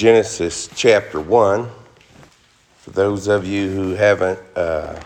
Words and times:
Genesis 0.00 0.70
chapter 0.74 1.20
1. 1.20 1.68
For 2.78 2.90
those 2.90 3.28
of 3.28 3.46
you 3.46 3.68
who 3.68 3.90
haven't 3.90 4.38
uh, 4.56 4.98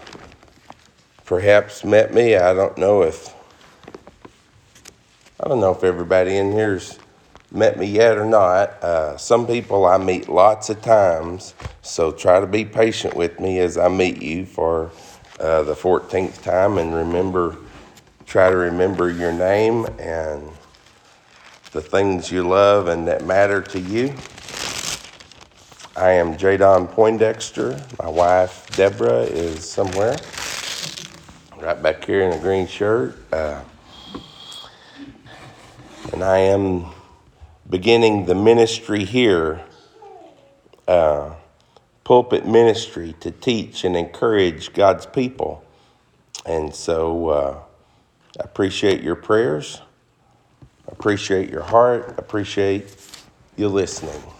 perhaps 1.25 1.83
met 1.85 2.15
me, 2.15 2.37
I 2.37 2.55
don't 2.55 2.79
know 2.79 3.03
if 3.03 3.35
I 5.41 5.49
don't 5.49 5.59
know 5.59 5.73
if 5.73 5.83
everybody 5.83 6.37
in 6.37 6.53
here's 6.53 6.97
met 7.51 7.77
me 7.77 7.87
yet 7.87 8.17
or 8.17 8.25
not. 8.25 8.69
Uh, 8.85 9.17
some 9.17 9.49
people 9.49 9.85
I 9.85 9.99
meet 9.99 10.29
lots 10.29 10.71
of 10.71 10.81
times, 10.81 11.55
so 11.83 12.13
try 12.13 12.39
to 12.39 12.47
be 12.47 12.65
patient 12.65 13.17
with 13.17 13.41
me 13.41 13.59
as 13.59 13.77
I 13.77 13.89
meet 13.89 14.23
you 14.23 14.47
for 14.47 14.93
uh, 15.41 15.65
the 15.65 15.75
14th 15.75 16.41
time 16.45 16.79
and 16.79 16.95
remember, 16.95 17.57
try 18.27 18.49
to 18.49 18.57
remember 18.57 19.11
your 19.11 19.33
name 19.33 19.87
and 19.99 20.49
the 21.73 21.83
things 21.83 22.31
you 22.31 22.47
love 22.47 22.87
and 22.87 23.09
that 23.09 23.27
matter 23.27 23.61
to 23.61 23.81
you. 23.81 24.15
I 25.97 26.11
am 26.11 26.35
Jadon 26.37 26.91
Poindexter. 26.91 27.81
My 28.03 28.09
wife, 28.09 28.67
Deborah, 28.75 29.21
is 29.21 29.69
somewhere 29.69 30.17
right 31.59 31.81
back 31.81 32.05
here 32.05 32.23
in 32.23 32.33
a 32.33 32.39
green 32.41 32.67
shirt. 32.67 33.17
Uh, 33.33 33.63
and 36.13 36.25
I 36.25 36.39
am 36.39 36.87
beginning 37.71 38.27
the 38.27 38.35
ministry 38.35 39.05
here, 39.05 39.61
uh, 40.89 41.33
pulpit 42.03 42.45
ministry, 42.45 43.15
to 43.21 43.31
teach 43.31 43.85
and 43.85 43.95
encourage 43.95 44.73
God's 44.73 45.07
people. 45.07 45.65
And 46.45 46.75
so 46.75 47.29
uh, 47.29 47.59
I 48.41 48.43
appreciate 48.43 49.01
your 49.01 49.15
prayers, 49.15 49.81
appreciate 50.89 51.51
your 51.51 51.63
heart, 51.63 52.19
appreciate 52.19 52.97
you 53.57 53.69
listening. 53.69 54.34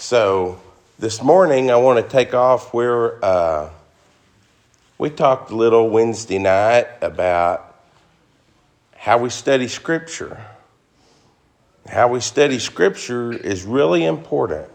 So 0.00 0.58
this 0.98 1.22
morning 1.22 1.70
I 1.70 1.76
want 1.76 2.02
to 2.02 2.10
take 2.10 2.32
off 2.32 2.72
where 2.72 3.22
uh, 3.22 3.68
we 4.96 5.10
talked 5.10 5.50
a 5.50 5.54
little 5.54 5.90
Wednesday 5.90 6.38
night 6.38 6.86
about 7.02 7.76
how 8.96 9.18
we 9.18 9.28
study 9.28 9.68
Scripture. 9.68 10.42
How 11.86 12.08
we 12.08 12.20
study 12.20 12.58
Scripture 12.58 13.30
is 13.30 13.64
really 13.64 14.06
important. 14.06 14.70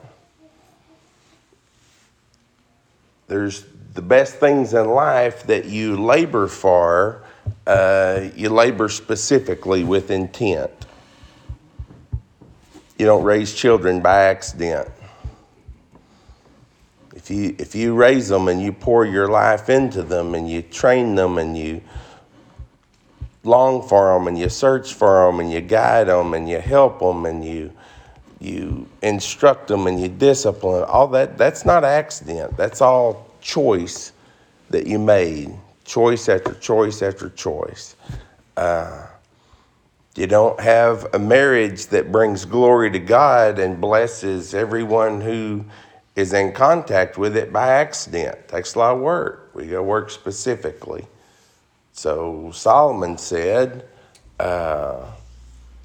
There's 3.27 3.65
the 3.95 4.03
best 4.03 4.35
things 4.35 4.75
in 4.75 4.87
life 4.87 5.47
that 5.47 5.65
you 5.65 5.99
labor 6.03 6.45
for, 6.45 7.23
uh, 7.65 8.27
you 8.35 8.49
labor 8.49 8.89
specifically 8.89 9.83
with 9.83 10.11
intent. 10.11 10.69
You 12.99 13.07
don't 13.07 13.23
raise 13.23 13.51
children 13.55 14.01
by 14.01 14.25
accident. 14.25 14.91
If 17.25 17.31
you, 17.31 17.55
if 17.57 17.73
you 17.73 17.95
raise 17.95 18.29
them 18.29 18.47
and 18.49 18.61
you 18.61 18.71
pour 18.71 19.03
your 19.03 19.27
life 19.27 19.67
into 19.67 20.03
them 20.03 20.35
and 20.35 20.47
you 20.47 20.61
train 20.61 21.15
them 21.15 21.39
and 21.39 21.57
you 21.57 21.81
long 23.43 23.81
for 23.81 24.13
them 24.13 24.27
and 24.27 24.37
you 24.37 24.47
search 24.47 24.93
for 24.93 25.25
them 25.25 25.39
and 25.39 25.51
you 25.51 25.59
guide 25.59 26.05
them 26.05 26.35
and 26.35 26.47
you 26.47 26.59
help 26.59 26.99
them 26.99 27.25
and 27.25 27.43
you 27.43 27.73
you 28.39 28.87
instruct 29.01 29.69
them 29.69 29.87
and 29.87 29.99
you 29.99 30.07
discipline 30.07 30.83
all 30.83 31.07
that 31.07 31.35
that's 31.35 31.65
not 31.65 31.83
accident. 31.83 32.55
That's 32.57 32.79
all 32.79 33.27
choice 33.41 34.11
that 34.69 34.85
you 34.85 34.99
made 34.99 35.51
choice 35.83 36.29
after 36.29 36.53
choice 36.53 37.01
after 37.01 37.31
choice. 37.31 37.95
Uh, 38.55 39.07
you 40.15 40.27
don't 40.27 40.59
have 40.59 41.07
a 41.15 41.17
marriage 41.17 41.87
that 41.87 42.11
brings 42.11 42.45
glory 42.45 42.91
to 42.91 42.99
god 42.99 43.57
and 43.57 43.81
blesses 43.81 44.53
everyone 44.53 45.21
who 45.21 45.65
is 46.15 46.33
in 46.33 46.51
contact 46.51 47.17
with 47.17 47.35
it 47.35 47.51
by 47.51 47.67
accident 47.67 48.47
takes 48.47 48.75
a 48.75 48.79
lot 48.79 48.95
of 48.95 49.01
work 49.01 49.51
we 49.53 49.65
got 49.65 49.77
to 49.77 49.83
work 49.83 50.09
specifically 50.09 51.05
so 51.95 52.51
Solomon 52.53 53.17
said, 53.17 53.87
uh, 54.37 55.05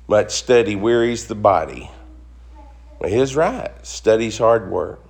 much 0.08 0.32
study 0.32 0.74
wearies 0.74 1.28
the 1.28 1.36
body. 1.36 1.88
Well, 2.98 3.10
he's 3.10 3.36
right. 3.36 3.70
Study's 3.86 4.36
hard 4.36 4.68
work. 4.72 5.00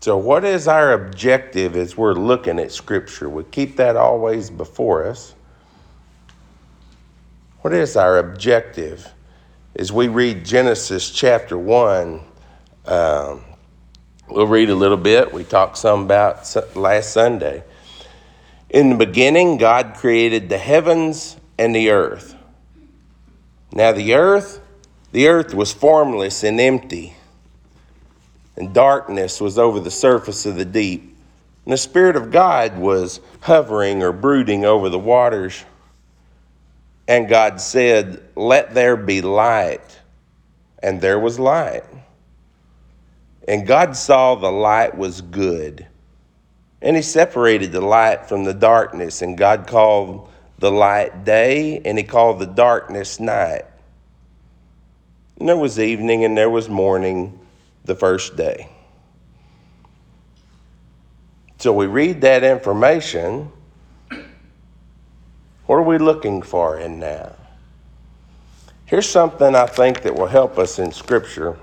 So, 0.00 0.16
what 0.16 0.44
is 0.46 0.68
our 0.68 0.94
objective 0.94 1.76
as 1.76 1.98
we're 1.98 2.14
looking 2.14 2.58
at 2.58 2.72
Scripture? 2.72 3.28
We 3.28 3.44
keep 3.44 3.76
that 3.76 3.94
always 3.94 4.48
before 4.48 5.06
us. 5.06 5.34
What 7.60 7.74
is 7.74 7.94
our 7.94 8.16
objective? 8.16 9.06
As 9.76 9.92
we 9.92 10.08
read 10.08 10.46
Genesis 10.46 11.10
chapter 11.10 11.58
1, 11.58 12.20
um, 12.86 13.44
we'll 14.28 14.46
read 14.46 14.70
a 14.70 14.74
little 14.74 14.96
bit. 14.96 15.32
We 15.32 15.44
talked 15.44 15.78
some 15.78 16.04
about 16.04 16.76
last 16.76 17.12
Sunday. 17.12 17.64
In 18.70 18.90
the 18.90 18.96
beginning, 18.96 19.56
God 19.56 19.94
created 19.96 20.48
the 20.48 20.58
heavens 20.58 21.36
and 21.58 21.74
the 21.74 21.90
earth. 21.90 22.34
Now, 23.72 23.92
the 23.92 24.14
earth, 24.14 24.60
the 25.12 25.28
earth 25.28 25.54
was 25.54 25.72
formless 25.72 26.42
and 26.42 26.60
empty, 26.60 27.14
and 28.56 28.74
darkness 28.74 29.40
was 29.40 29.58
over 29.58 29.80
the 29.80 29.90
surface 29.90 30.46
of 30.46 30.56
the 30.56 30.64
deep. 30.64 31.16
And 31.64 31.72
the 31.72 31.78
Spirit 31.78 32.16
of 32.16 32.30
God 32.30 32.78
was 32.78 33.20
hovering 33.40 34.02
or 34.02 34.12
brooding 34.12 34.64
over 34.64 34.88
the 34.88 34.98
waters. 34.98 35.64
And 37.06 37.28
God 37.28 37.60
said, 37.60 38.22
Let 38.36 38.74
there 38.74 38.96
be 38.96 39.22
light. 39.22 39.98
And 40.82 41.00
there 41.00 41.18
was 41.18 41.38
light. 41.38 41.84
And 43.48 43.66
God 43.66 43.96
saw 43.96 44.34
the 44.34 44.52
light 44.52 44.96
was 44.96 45.22
good. 45.22 45.86
And 46.82 46.94
he 46.94 47.02
separated 47.02 47.72
the 47.72 47.80
light 47.80 48.26
from 48.26 48.44
the 48.44 48.52
darkness, 48.52 49.22
and 49.22 49.38
God 49.38 49.66
called 49.66 50.28
the 50.58 50.70
light 50.70 51.24
day, 51.24 51.80
and 51.82 51.96
he 51.96 52.04
called 52.04 52.40
the 52.40 52.46
darkness 52.46 53.18
night. 53.18 53.64
And 55.38 55.48
there 55.48 55.56
was 55.56 55.80
evening 55.80 56.24
and 56.24 56.36
there 56.36 56.50
was 56.50 56.68
morning 56.68 57.40
the 57.86 57.94
first 57.94 58.36
day. 58.36 58.68
So 61.56 61.72
we 61.72 61.86
read 61.86 62.20
that 62.20 62.44
information. 62.44 63.50
What 65.64 65.76
are 65.76 65.82
we 65.82 65.96
looking 65.96 66.42
for 66.42 66.78
in 66.78 67.00
that? 67.00 67.38
Here's 68.84 69.08
something 69.08 69.54
I 69.54 69.66
think 69.66 70.02
that 70.02 70.14
will 70.14 70.26
help 70.26 70.58
us 70.58 70.78
in 70.78 70.92
Scripture. 70.92 71.58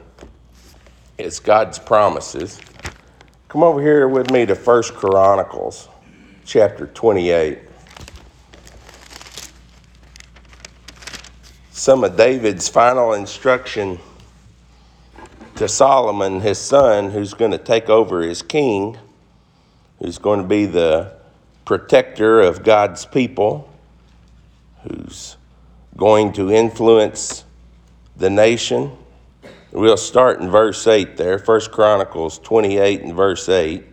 It's 1.17 1.39
God's 1.39 1.79
promises. 1.79 2.59
Come 3.47 3.63
over 3.63 3.81
here 3.81 4.05
with 4.05 4.31
me 4.31 4.45
to 4.47 4.53
First 4.53 4.93
Chronicles 4.95 5.87
chapter 6.43 6.87
28. 6.87 7.59
Some 11.71 12.03
of 12.03 12.17
David's 12.17 12.67
final 12.67 13.13
instruction 13.13 13.97
to 15.55 15.69
Solomon, 15.69 16.41
his 16.41 16.57
son, 16.57 17.11
who's 17.11 17.33
going 17.33 17.51
to 17.51 17.57
take 17.57 17.89
over 17.89 18.21
as 18.21 18.41
king, 18.41 18.97
who's 19.99 20.17
going 20.17 20.41
to 20.41 20.47
be 20.47 20.65
the 20.65 21.13
protector 21.63 22.41
of 22.41 22.61
God's 22.61 23.05
people, 23.05 23.73
who's 24.83 25.37
going 25.95 26.33
to 26.33 26.51
influence 26.51 27.45
the 28.17 28.29
nation 28.29 28.91
We'll 29.75 29.97
start 29.97 30.39
in 30.39 30.49
verse 30.49 30.87
8 30.87 31.17
there, 31.17 31.37
First 31.37 31.69
Chronicles 31.69 32.39
28 32.39 33.01
and 33.01 33.13
verse 33.13 33.49
8. 33.49 33.83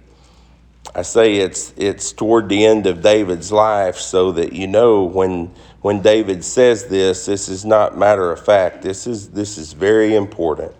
I 0.95 1.03
say 1.03 1.39
it's 1.39 1.75
it's 1.77 2.13
toward 2.13 2.49
the 2.49 2.65
end 2.65 2.87
of 2.87 3.03
David's 3.03 3.51
life 3.51 3.97
so 3.97 4.31
that 4.31 4.53
you 4.53 4.69
know 4.69 5.03
when 5.03 5.53
when 5.81 6.01
David 6.01 6.45
says 6.45 6.87
this, 6.87 7.27
this 7.27 7.49
is 7.49 7.65
not 7.65 7.99
matter 7.99 8.31
of 8.31 8.45
fact. 8.45 8.83
This 8.83 9.09
is 9.09 9.31
this 9.31 9.59
is 9.59 9.73
very 9.73 10.15
important. 10.15 10.73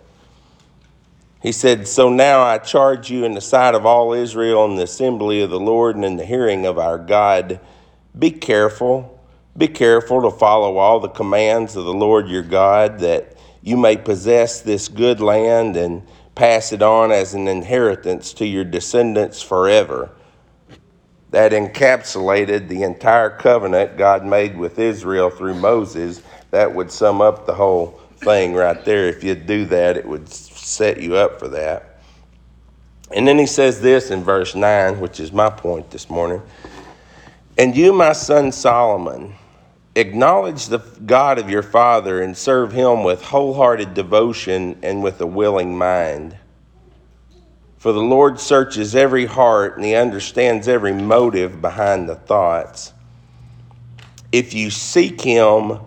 He 1.41 1.51
said, 1.51 1.85
So 1.85 2.07
now 2.07 2.41
I 2.41 2.57
charge 2.57 3.11
you 3.11 3.25
in 3.25 3.33
the 3.33 3.41
sight 3.41 3.75
of 3.75 3.85
all 3.85 4.13
Israel 4.13 4.63
in 4.63 4.77
the 4.77 4.83
assembly 4.83 5.41
of 5.41 5.49
the 5.49 5.59
Lord 5.59 5.97
and 5.97 6.05
in 6.05 6.15
the 6.15 6.25
hearing 6.25 6.65
of 6.65 6.79
our 6.79 6.97
God, 6.97 7.59
be 8.17 8.31
careful, 8.31 9.21
be 9.57 9.67
careful 9.67 10.21
to 10.21 10.31
follow 10.31 10.77
all 10.77 11.01
the 11.01 11.09
commands 11.09 11.75
of 11.75 11.83
the 11.83 11.93
Lord 11.93 12.29
your 12.29 12.41
God 12.41 12.99
that 12.99 13.33
you 13.63 13.77
may 13.77 13.95
possess 13.95 14.61
this 14.61 14.89
good 14.89 15.21
land 15.21 15.77
and 15.77 16.05
pass 16.35 16.73
it 16.73 16.81
on 16.81 17.11
as 17.11 17.33
an 17.33 17.47
inheritance 17.47 18.33
to 18.33 18.45
your 18.45 18.65
descendants 18.65 19.41
forever. 19.41 20.11
That 21.31 21.53
encapsulated 21.53 22.67
the 22.67 22.83
entire 22.83 23.29
covenant 23.29 23.97
God 23.97 24.25
made 24.25 24.57
with 24.57 24.77
Israel 24.77 25.29
through 25.29 25.55
Moses. 25.55 26.21
That 26.51 26.75
would 26.75 26.91
sum 26.91 27.21
up 27.21 27.45
the 27.45 27.53
whole 27.53 27.99
thing 28.17 28.53
right 28.53 28.83
there. 28.83 29.07
If 29.07 29.23
you'd 29.23 29.47
do 29.47 29.65
that, 29.65 29.97
it 29.97 30.05
would 30.05 30.29
set 30.29 31.01
you 31.01 31.15
up 31.15 31.39
for 31.39 31.47
that. 31.47 32.01
And 33.15 33.27
then 33.27 33.37
he 33.37 33.45
says 33.45 33.79
this 33.79 34.11
in 34.11 34.23
verse 34.23 34.55
9, 34.55 34.99
which 34.99 35.19
is 35.19 35.31
my 35.31 35.49
point 35.49 35.89
this 35.89 36.09
morning. 36.09 36.41
And 37.57 37.75
you, 37.75 37.93
my 37.93 38.13
son 38.13 38.51
Solomon, 38.51 39.35
Acknowledge 39.95 40.67
the 40.67 40.79
God 40.79 41.37
of 41.37 41.49
your 41.49 41.61
father 41.61 42.21
and 42.21 42.35
serve 42.35 42.71
him 42.71 43.03
with 43.03 43.21
wholehearted 43.21 43.93
devotion 43.93 44.79
and 44.81 45.03
with 45.03 45.21
a 45.21 45.27
willing 45.27 45.77
mind. 45.77 46.35
For 47.77 47.91
the 47.91 48.01
Lord 48.01 48.39
searches 48.39 48.95
every 48.95 49.25
heart 49.25 49.75
and 49.75 49.85
he 49.85 49.93
understands 49.93 50.67
every 50.67 50.93
motive 50.93 51.61
behind 51.61 52.09
the 52.09 52.15
thoughts. 52.15 52.93
If 54.31 54.53
you 54.53 54.71
seek 54.71 55.21
him, 55.21 55.79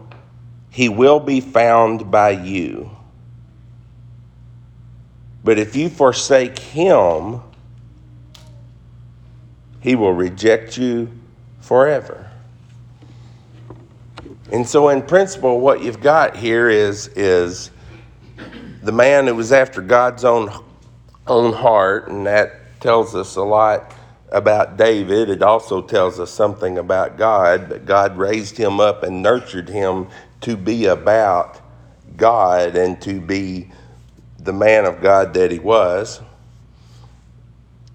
he 0.71 0.89
will 0.89 1.19
be 1.19 1.41
found 1.41 2.11
by 2.11 2.31
you. 2.31 2.91
But 5.43 5.59
if 5.59 5.75
you 5.75 5.89
forsake 5.89 6.59
him, 6.59 7.41
he 9.81 9.97
will 9.97 10.13
reject 10.13 10.77
you 10.77 11.11
forever. 11.61 12.26
And 14.53 14.67
so, 14.67 14.91
in 14.91 15.03
principle, 15.03 15.61
what 15.61 15.83
you've 15.83 16.01
got 16.01 16.37
here 16.37 16.69
is, 16.69 17.09
is 17.09 17.71
the 18.83 18.93
man 18.93 19.27
who 19.27 19.35
was 19.35 19.53
after 19.53 19.81
God's 19.81 20.25
own, 20.25 20.51
own 21.27 21.53
heart, 21.53 22.09
and 22.09 22.27
that 22.27 22.81
tells 22.81 23.17
us 23.17 23.35
a 23.35 23.43
lot 23.43 23.93
about 24.31 24.77
David. 24.77 25.31
It 25.31 25.43
also 25.43 25.83
tells 25.83 26.21
us 26.21 26.31
something 26.31 26.79
about 26.79 27.17
God, 27.17 27.69
but 27.69 27.87
God 27.87 28.17
raised 28.17 28.57
him 28.57 28.79
up 28.79 29.03
and 29.03 29.21
nurtured 29.21 29.69
him 29.69 30.07
to 30.43 30.57
be 30.57 30.87
about 30.87 31.61
God 32.17 32.77
and 32.77 33.03
to 33.03 33.21
be 33.21 33.73
the 34.39 34.53
man 34.53 34.85
of 34.85 35.01
God 35.01 35.35
that 35.35 35.51
he 35.51 35.59
was. 35.59 36.21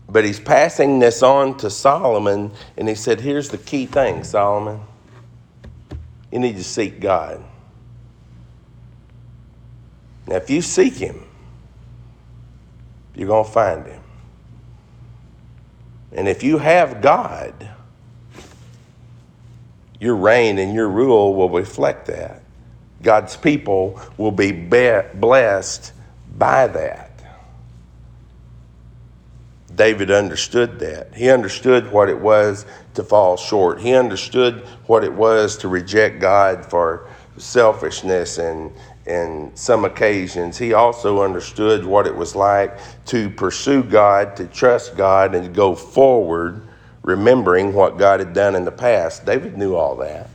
But 0.09 0.25
he's 0.25 0.42
passing 0.42 1.00
this 1.00 1.24
on 1.24 1.56
to 1.59 1.69
Solomon, 1.69 2.51
and 2.75 2.89
he 2.89 2.95
said, 2.95 3.21
Here's 3.21 3.48
the 3.48 3.57
key 3.57 3.86
thing, 3.86 4.25
Solomon 4.25 4.81
you 6.31 6.39
need 6.39 6.55
to 6.57 6.63
seek 6.63 6.99
God. 6.99 7.43
Now, 10.27 10.35
if 10.37 10.49
you 10.49 10.61
seek 10.61 10.93
Him, 10.93 11.25
you're 13.15 13.27
going 13.27 13.45
to 13.45 13.51
find 13.51 13.85
Him. 13.85 14.01
And 16.13 16.27
if 16.27 16.43
you 16.43 16.57
have 16.57 17.01
God, 17.01 17.69
your 19.99 20.15
reign 20.15 20.57
and 20.57 20.73
your 20.73 20.89
rule 20.89 21.35
will 21.35 21.49
reflect 21.49 22.07
that. 22.07 22.41
God's 23.01 23.35
people 23.35 23.99
will 24.17 24.31
be 24.31 24.51
blessed 24.51 25.93
by 26.37 26.67
that. 26.67 27.10
David 29.75 30.12
understood 30.12 30.79
that. 30.79 31.13
He 31.15 31.29
understood 31.29 31.91
what 31.91 32.09
it 32.09 32.19
was 32.19 32.65
to 32.94 33.03
fall 33.03 33.38
short. 33.38 33.79
He 33.79 33.94
understood 33.94 34.62
what 34.85 35.03
it 35.03 35.13
was 35.13 35.57
to 35.57 35.68
reject 35.68 36.19
God 36.19 36.65
for 36.65 37.07
selfishness 37.38 38.38
and 38.38 38.71
in 39.06 39.51
some 39.56 39.85
occasions. 39.85 40.57
He 40.57 40.73
also 40.73 41.23
understood 41.23 41.85
what 41.85 42.07
it 42.07 42.15
was 42.15 42.35
like 42.35 42.77
to 43.07 43.29
pursue 43.29 43.83
God, 43.83 44.35
to 44.38 44.45
trust 44.47 44.95
God, 44.95 45.35
and 45.35 45.53
go 45.53 45.75
forward, 45.75 46.62
remembering 47.03 47.74
what 47.74 47.97
God 47.97 48.19
had 48.19 48.33
done 48.33 48.56
in 48.56 48.65
the 48.65 48.71
past. 48.71 49.25
David 49.25 49.57
knew 49.57 49.75
all 49.75 49.95
that. 49.97 50.29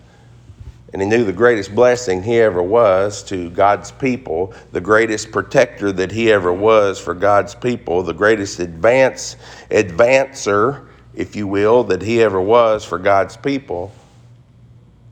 And 0.92 1.02
he 1.02 1.08
knew 1.08 1.24
the 1.24 1.32
greatest 1.32 1.74
blessing 1.74 2.22
he 2.22 2.40
ever 2.40 2.62
was 2.62 3.22
to 3.24 3.50
God's 3.50 3.90
people, 3.90 4.54
the 4.72 4.80
greatest 4.80 5.32
protector 5.32 5.90
that 5.92 6.12
he 6.12 6.30
ever 6.30 6.52
was 6.52 6.98
for 6.98 7.12
God's 7.12 7.54
people, 7.54 8.02
the 8.02 8.14
greatest 8.14 8.60
advance 8.60 9.36
advancer, 9.70 10.86
if 11.14 11.34
you 11.34 11.46
will, 11.46 11.82
that 11.84 12.02
he 12.02 12.22
ever 12.22 12.40
was 12.40 12.84
for 12.84 12.98
God's 12.98 13.36
people, 13.36 13.92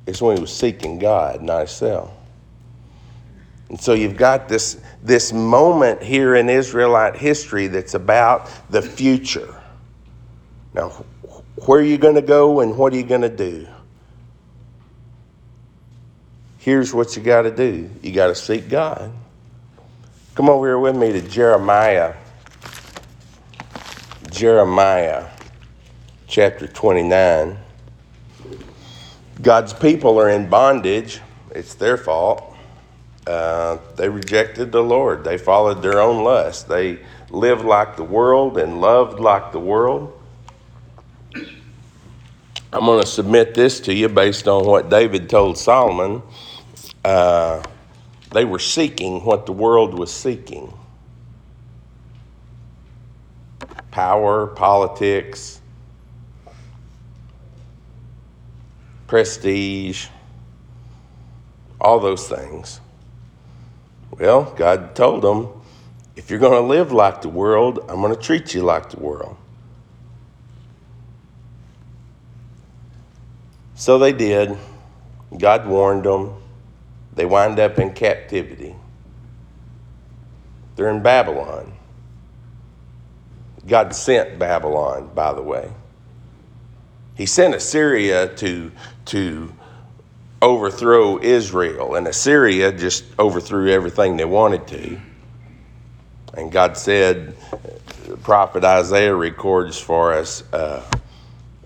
is 0.06 0.22
when 0.22 0.36
he 0.36 0.40
was 0.40 0.54
seeking 0.54 0.98
God, 0.98 1.42
not 1.42 1.58
himself. 1.58 2.12
And 3.68 3.80
so 3.80 3.94
you've 3.94 4.16
got 4.16 4.48
this, 4.48 4.80
this 5.02 5.32
moment 5.32 6.02
here 6.02 6.36
in 6.36 6.48
Israelite 6.48 7.16
history 7.16 7.66
that's 7.66 7.94
about 7.94 8.50
the 8.70 8.80
future. 8.80 9.60
Now, 10.74 10.90
where 11.66 11.80
are 11.80 11.84
you 11.84 11.98
going 11.98 12.14
to 12.14 12.22
go 12.22 12.60
and 12.60 12.76
what 12.76 12.92
are 12.92 12.96
you 12.96 13.02
going 13.04 13.22
to 13.22 13.28
do? 13.28 13.66
Here's 16.64 16.94
what 16.94 17.14
you 17.14 17.22
got 17.22 17.42
to 17.42 17.50
do 17.50 17.90
you 18.02 18.10
got 18.10 18.28
to 18.28 18.34
seek 18.34 18.68
God. 18.68 19.12
Come 20.34 20.48
over 20.48 20.66
here 20.66 20.78
with 20.78 20.96
me 20.96 21.12
to 21.12 21.20
Jeremiah. 21.20 22.14
Jeremiah 24.30 25.28
chapter 26.26 26.66
29. 26.66 27.58
God's 29.42 29.74
people 29.74 30.18
are 30.18 30.30
in 30.30 30.48
bondage. 30.48 31.20
It's 31.50 31.74
their 31.74 31.98
fault. 31.98 32.56
Uh, 33.26 33.78
they 33.96 34.08
rejected 34.08 34.72
the 34.72 34.82
Lord. 34.82 35.22
They 35.22 35.36
followed 35.36 35.82
their 35.82 36.00
own 36.00 36.24
lust. 36.24 36.68
They 36.68 36.98
lived 37.30 37.64
like 37.64 37.96
the 37.96 38.04
world 38.04 38.58
and 38.58 38.80
loved 38.80 39.20
like 39.20 39.52
the 39.52 39.60
world. 39.60 40.18
I'm 42.72 42.86
going 42.86 43.02
to 43.02 43.06
submit 43.06 43.54
this 43.54 43.80
to 43.80 43.94
you 43.94 44.08
based 44.08 44.48
on 44.48 44.64
what 44.64 44.88
David 44.88 45.28
told 45.28 45.58
Solomon 45.58 46.22
uh, 47.04 47.62
they 48.32 48.44
were 48.44 48.58
seeking 48.58 49.24
what 49.24 49.46
the 49.46 49.52
world 49.52 49.94
was 49.94 50.12
seeking 50.12 50.72
power, 53.90 54.48
politics, 54.48 55.60
prestige, 59.06 60.08
all 61.80 62.00
those 62.00 62.28
things. 62.28 62.80
Well, 64.10 64.52
God 64.56 64.96
told 64.96 65.22
them, 65.22 65.48
if 66.16 66.28
you're 66.28 66.40
going 66.40 66.60
to 66.60 66.66
live 66.66 66.90
like 66.90 67.22
the 67.22 67.28
world, 67.28 67.78
I'm 67.88 68.00
going 68.00 68.12
to 68.12 68.20
treat 68.20 68.52
you 68.52 68.62
like 68.62 68.90
the 68.90 68.98
world. 68.98 69.36
So 73.76 73.98
they 73.98 74.12
did. 74.12 74.56
God 75.38 75.68
warned 75.68 76.04
them. 76.04 76.34
They 77.14 77.24
wind 77.24 77.58
up 77.60 77.78
in 77.78 77.92
captivity. 77.92 78.74
They're 80.76 80.90
in 80.90 81.02
Babylon. 81.02 81.72
God 83.66 83.94
sent 83.94 84.38
Babylon, 84.38 85.10
by 85.14 85.32
the 85.32 85.42
way. 85.42 85.70
He 87.16 87.26
sent 87.26 87.54
Assyria 87.54 88.34
to, 88.36 88.72
to 89.06 89.52
overthrow 90.42 91.20
Israel, 91.22 91.94
and 91.94 92.06
Assyria 92.08 92.72
just 92.72 93.04
overthrew 93.18 93.70
everything 93.70 94.16
they 94.16 94.24
wanted 94.24 94.66
to. 94.68 95.00
And 96.34 96.50
God 96.50 96.76
said, 96.76 97.36
the 98.08 98.16
prophet 98.16 98.64
Isaiah 98.64 99.14
records 99.14 99.78
for 99.78 100.12
us 100.12 100.42
uh, 100.52 100.82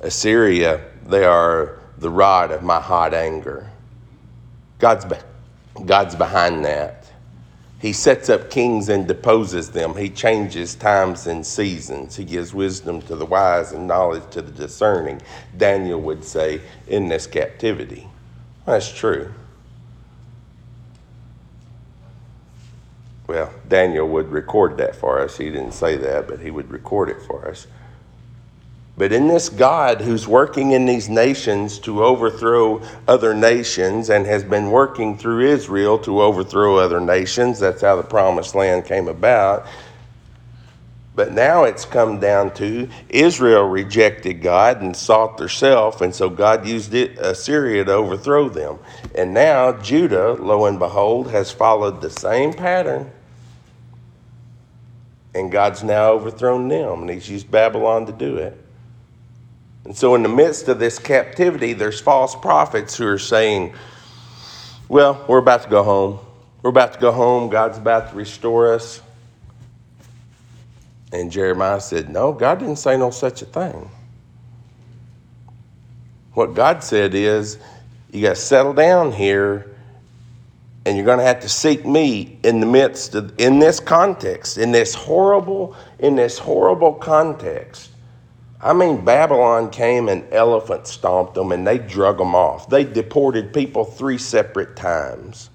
Assyria, 0.00 0.84
they 1.06 1.25
are 1.25 1.80
the 1.96 2.11
rod 2.11 2.52
of 2.52 2.62
my 2.62 2.80
hot 2.80 3.14
anger. 3.14 3.70
God's 4.78 5.04
God's 5.87 6.14
behind 6.14 6.64
that. 6.64 7.04
He 7.80 7.92
sets 7.92 8.28
up 8.28 8.50
kings 8.50 8.88
and 8.88 9.06
deposes 9.06 9.70
them. 9.70 9.94
He 9.94 10.11
changes 10.11 10.75
times 10.75 11.28
and 11.28 11.47
seasons. 11.47 12.16
He 12.16 12.25
gives 12.25 12.52
wisdom 12.52 13.00
to 13.02 13.14
the 13.14 13.25
wise 13.25 13.73
and 13.73 13.87
knowledge 13.87 14.28
to 14.30 14.42
the 14.42 14.50
discerning. 14.50 15.23
Daniel 15.56 16.00
would 16.00 16.25
say, 16.25 16.61
in 16.88 17.08
this 17.08 17.26
captivity. 17.26 18.08
That's 18.66 18.92
true. 18.92 19.32
Well, 23.28 23.52
Daniel 23.68 24.08
would 24.08 24.30
record 24.30 24.78
that 24.78 24.97
for 24.97 25.20
us. 25.20 25.37
He 25.37 25.50
didn't 25.50 25.73
say 25.73 25.97
that, 25.99 26.26
but 26.26 26.40
he 26.40 26.50
would 26.50 26.70
record 26.70 27.11
it 27.11 27.23
for 27.23 27.47
us. 27.47 27.66
But 28.99 29.12
in 29.12 29.28
this 29.28 29.49
God 29.49 30.00
who's 30.00 30.26
working 30.26 30.73
in 30.73 30.85
these 30.85 31.09
nations 31.09 31.78
to 31.81 32.02
overthrow 32.05 32.83
other 33.07 33.33
nations 33.33 34.11
and 34.11 34.26
has 34.26 34.43
been 34.43 34.73
working 34.73 35.17
through 35.17 35.47
Israel 35.47 36.00
to 36.00 36.21
overthrow 36.21 36.78
other 36.78 37.00
nations, 37.00 37.61
that's 37.61 37.81
how 37.81 37.95
the 37.95 38.02
promised 38.02 38.57
land 38.57 38.87
came 38.87 39.07
about. 39.07 39.69
But 41.14 41.33
now 41.33 41.62
it's 41.62 41.85
come 41.85 42.19
down 42.19 42.52
to 42.55 42.88
Israel 43.09 43.69
rejected 43.69 44.43
God 44.43 44.83
and 44.83 44.97
sought 44.97 45.38
theirself, 45.38 46.00
and 46.00 46.12
so 46.12 46.28
God 46.28 46.67
used 46.67 46.93
it, 46.93 47.19
Assyria 47.19 47.85
to 47.85 47.93
overthrow 47.93 48.49
them. 48.49 48.81
And 49.14 49.33
now 49.33 49.73
Judah, 49.81 50.33
lo 50.33 50.67
and 50.67 50.78
behold, 50.78 51.31
has 51.31 51.52
followed 51.52 52.00
the 52.00 52.11
same 52.11 52.52
pattern. 52.52 53.12
And 55.35 55.52
God's 55.52 55.85
now 55.85 56.11
overthrown 56.12 56.67
them, 56.67 57.02
and 57.02 57.11
He's 57.11 57.28
used 57.28 57.49
Babylon 57.49 58.07
to 58.07 58.12
do 58.12 58.37
it. 58.38 58.64
And 59.88 59.97
so, 59.97 60.14
in 60.14 60.23
the 60.23 60.28
midst 60.28 60.68
of 60.68 60.78
this 60.78 60.99
captivity, 60.99 61.73
there's 61.73 61.99
false 61.99 62.37
prophets 62.37 62.95
who 62.95 63.07
are 63.07 63.18
saying, 63.18 63.73
Well, 64.87 65.25
we're 65.26 65.38
about 65.38 65.62
to 65.62 65.71
go 65.71 65.83
home. 65.83 66.18
We're 66.61 66.68
about 66.68 66.92
to 66.92 66.99
go 67.00 67.11
home. 67.11 67.49
God's 67.49 67.78
about 67.78 68.11
to 68.11 68.14
restore 68.14 68.75
us. 68.75 69.00
And 71.11 71.33
Jeremiah 71.33 71.80
said, 71.80 72.11
No, 72.11 72.35
God 72.35 72.59
didn't 72.59 72.76
say 72.76 72.99
no 72.99 73.09
such 73.09 73.40
a 73.40 73.47
thing. 73.47 73.90
What 76.35 76.52
God 76.52 76.85
said 76.85 77.14
is, 77.14 77.57
You 78.12 78.21
got 78.21 78.37
to 78.37 78.42
settle 78.42 78.75
down 78.75 79.11
here 79.11 79.75
and 80.85 80.99
you're 80.99 81.07
going 81.07 81.18
to 81.18 81.25
have 81.25 81.40
to 81.40 81.49
seek 81.49 81.87
me 81.87 82.38
in 82.42 82.61
the 82.61 82.66
midst 82.66 83.14
of 83.14 83.33
in 83.40 83.59
this 83.59 83.80
context 83.80 84.59
in 84.59 84.71
this 84.71 84.95
horrible 84.95 85.75
in 85.99 86.14
this 86.14 86.38
horrible 86.38 86.92
context 86.92 87.88
i 88.60 88.72
mean 88.72 89.04
babylon 89.04 89.70
came 89.70 90.08
and 90.08 90.24
elephant 90.32 90.86
stomped 90.86 91.34
them 91.34 91.52
and 91.52 91.66
they 91.66 91.78
drug 91.78 92.18
them 92.18 92.34
off 92.34 92.68
they 92.68 92.84
deported 92.84 93.52
people 93.52 93.84
three 93.84 94.18
separate 94.18 94.76
times 94.76 95.50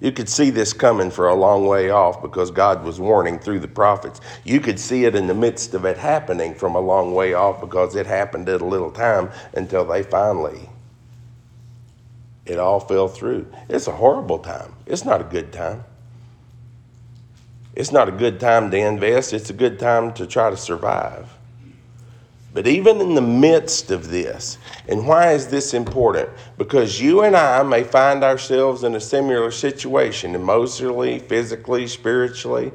you 0.00 0.12
could 0.12 0.28
see 0.28 0.50
this 0.50 0.72
coming 0.72 1.10
for 1.10 1.28
a 1.28 1.34
long 1.34 1.66
way 1.66 1.90
off 1.90 2.22
because 2.22 2.50
god 2.50 2.84
was 2.84 3.00
warning 3.00 3.38
through 3.38 3.60
the 3.60 3.68
prophets 3.68 4.20
you 4.44 4.60
could 4.60 4.78
see 4.78 5.04
it 5.04 5.14
in 5.14 5.26
the 5.26 5.34
midst 5.34 5.74
of 5.74 5.84
it 5.84 5.96
happening 5.96 6.54
from 6.54 6.74
a 6.74 6.80
long 6.80 7.14
way 7.14 7.34
off 7.34 7.60
because 7.60 7.96
it 7.96 8.06
happened 8.06 8.48
at 8.48 8.60
a 8.60 8.66
little 8.66 8.90
time 8.90 9.30
until 9.54 9.84
they 9.84 10.02
finally 10.02 10.68
it 12.48 12.58
all 12.58 12.80
fell 12.80 13.08
through. 13.08 13.46
It's 13.68 13.86
a 13.86 13.92
horrible 13.92 14.38
time. 14.38 14.74
It's 14.86 15.04
not 15.04 15.20
a 15.20 15.24
good 15.24 15.52
time. 15.52 15.84
It's 17.74 17.92
not 17.92 18.08
a 18.08 18.12
good 18.12 18.40
time 18.40 18.70
to 18.72 18.76
invest, 18.76 19.32
it's 19.32 19.50
a 19.50 19.52
good 19.52 19.78
time 19.78 20.12
to 20.14 20.26
try 20.26 20.50
to 20.50 20.56
survive. 20.56 21.37
But 22.58 22.66
even 22.66 23.00
in 23.00 23.14
the 23.14 23.22
midst 23.22 23.92
of 23.92 24.08
this, 24.08 24.58
and 24.88 25.06
why 25.06 25.30
is 25.30 25.46
this 25.46 25.74
important? 25.74 26.28
Because 26.56 27.00
you 27.00 27.22
and 27.22 27.36
I 27.36 27.62
may 27.62 27.84
find 27.84 28.24
ourselves 28.24 28.82
in 28.82 28.96
a 28.96 29.00
similar 29.00 29.52
situation, 29.52 30.34
emotionally, 30.34 31.20
physically, 31.20 31.86
spiritually. 31.86 32.72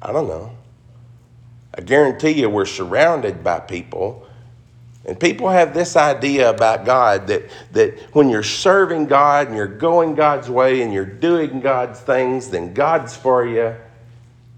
I 0.00 0.12
don't 0.12 0.28
know. 0.28 0.56
I 1.76 1.80
guarantee 1.80 2.30
you, 2.30 2.48
we're 2.48 2.64
surrounded 2.64 3.42
by 3.42 3.58
people 3.58 4.24
and 5.04 5.18
people 5.18 5.48
have 5.50 5.74
this 5.74 5.96
idea 5.96 6.48
about 6.48 6.84
God 6.84 7.26
that, 7.26 7.50
that 7.72 7.98
when 8.14 8.28
you're 8.28 8.44
serving 8.44 9.06
God 9.06 9.48
and 9.48 9.56
you're 9.56 9.66
going 9.66 10.14
God's 10.14 10.48
way 10.48 10.82
and 10.82 10.92
you're 10.94 11.04
doing 11.04 11.58
God's 11.58 11.98
things, 11.98 12.50
then 12.50 12.72
God's 12.72 13.16
for 13.16 13.44
you. 13.44 13.74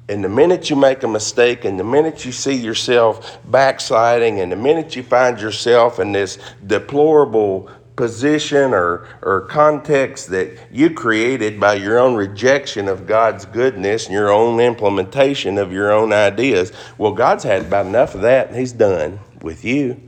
And 0.09 0.23
the 0.23 0.29
minute 0.29 0.71
you 0.71 0.77
make 0.77 1.03
a 1.03 1.09
mistake, 1.09 1.65
and 1.65 1.81
the 1.81 1.85
minute 1.85 2.25
you 2.25 2.31
see 2.31 2.55
yourself 2.55 3.39
backsliding, 3.51 4.41
and 4.41 4.53
the 4.53 4.57
minute 4.57 4.95
you 4.95 5.03
find 5.03 5.41
yourself 5.41 5.99
in 5.99 6.13
this 6.13 6.39
deplorable 6.65 7.69
position 7.97 8.73
or, 8.73 9.09
or 9.23 9.41
context 9.43 10.29
that 10.29 10.57
you 10.71 10.91
created 10.91 11.59
by 11.59 11.75
your 11.75 11.99
own 11.99 12.15
rejection 12.15 12.89
of 12.89 13.07
God's 13.07 13.47
goodness 13.47 14.05
and 14.05 14.13
your 14.13 14.31
own 14.31 14.61
implementation 14.61 15.59
of 15.59 15.73
your 15.73 15.91
own 15.91 16.13
ideas, 16.13 16.73
well, 16.99 17.13
God's 17.13 17.43
had 17.43 17.63
about 17.63 17.87
enough 17.87 18.15
of 18.15 18.21
that, 18.21 18.49
and 18.49 18.57
He's 18.57 18.73
done 18.73 19.19
with 19.43 19.65
you. 19.65 20.01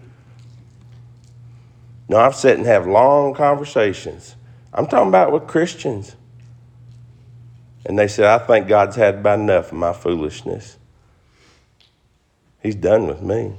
No, 2.08 2.18
I've 2.18 2.36
sat 2.36 2.56
and 2.56 2.66
have 2.66 2.86
long 2.86 3.34
conversations. 3.34 4.36
I'm 4.72 4.86
talking 4.86 5.08
about 5.08 5.32
with 5.32 5.46
Christians. 5.46 6.14
And 7.84 7.98
they 7.98 8.08
said, 8.08 8.26
I 8.26 8.38
think 8.44 8.68
God's 8.68 8.96
had 8.96 9.16
about 9.16 9.38
enough 9.38 9.72
of 9.72 9.78
my 9.78 9.92
foolishness. 9.92 10.76
He's 12.62 12.74
done 12.74 13.06
with 13.06 13.22
me. 13.22 13.54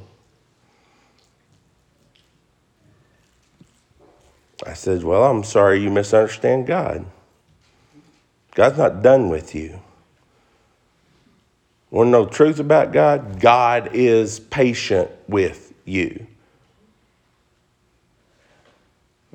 I 4.65 4.73
said, 4.73 5.03
Well, 5.03 5.23
I'm 5.23 5.43
sorry 5.43 5.81
you 5.81 5.89
misunderstand 5.89 6.67
God. 6.67 7.05
God's 8.55 8.77
not 8.77 9.01
done 9.01 9.29
with 9.29 9.55
you. 9.55 9.79
Want 11.91 12.07
to 12.07 12.11
know 12.11 12.25
the 12.25 12.31
truth 12.31 12.59
about 12.59 12.91
God? 12.91 13.39
God 13.39 13.91
is 13.93 14.39
patient 14.39 15.09
with 15.27 15.73
you. 15.85 16.27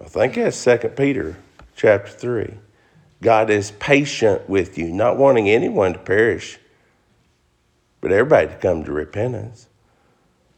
I 0.01 0.05
think 0.05 0.35
that's 0.35 0.57
Second 0.57 0.91
Peter 0.91 1.37
chapter 1.75 2.11
3. 2.11 2.55
God 3.25 3.49
is 3.49 3.71
patient 3.73 4.49
with 4.51 4.77
you, 4.77 4.93
not 4.93 5.17
wanting 5.17 5.49
anyone 5.49 5.95
to 5.95 5.99
perish, 5.99 6.59
but 8.03 8.13
everybody 8.13 8.49
to 8.49 8.55
come 8.57 8.85
to 8.85 8.93
repentance. 8.93 9.67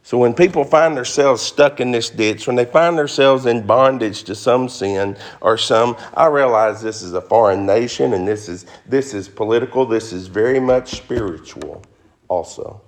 So 0.03 0.17
when 0.17 0.33
people 0.33 0.65
find 0.65 0.95
themselves 0.95 1.41
stuck 1.41 1.79
in 1.79 1.91
this 1.91 2.09
ditch, 2.09 2.45
when 2.45 2.57
they 2.57 2.65
find 2.65 2.97
themselves 2.97 3.45
in 3.45 3.65
bondage 3.65 4.23
to 4.23 4.35
some 4.35 4.67
sin 4.67 5.17
or 5.39 5.57
some, 5.57 5.95
I 6.13 6.25
realize 6.25 6.81
this 6.81 7.01
is 7.01 7.13
a 7.13 7.21
foreign 7.21 7.65
nation 7.65 8.13
and 8.13 8.27
this 8.27 8.49
is 8.49 8.65
this 8.85 9.13
is 9.13 9.29
political, 9.29 9.85
this 9.85 10.11
is 10.11 10.27
very 10.27 10.59
much 10.59 10.91
spiritual 10.91 11.81
also. 12.27 12.81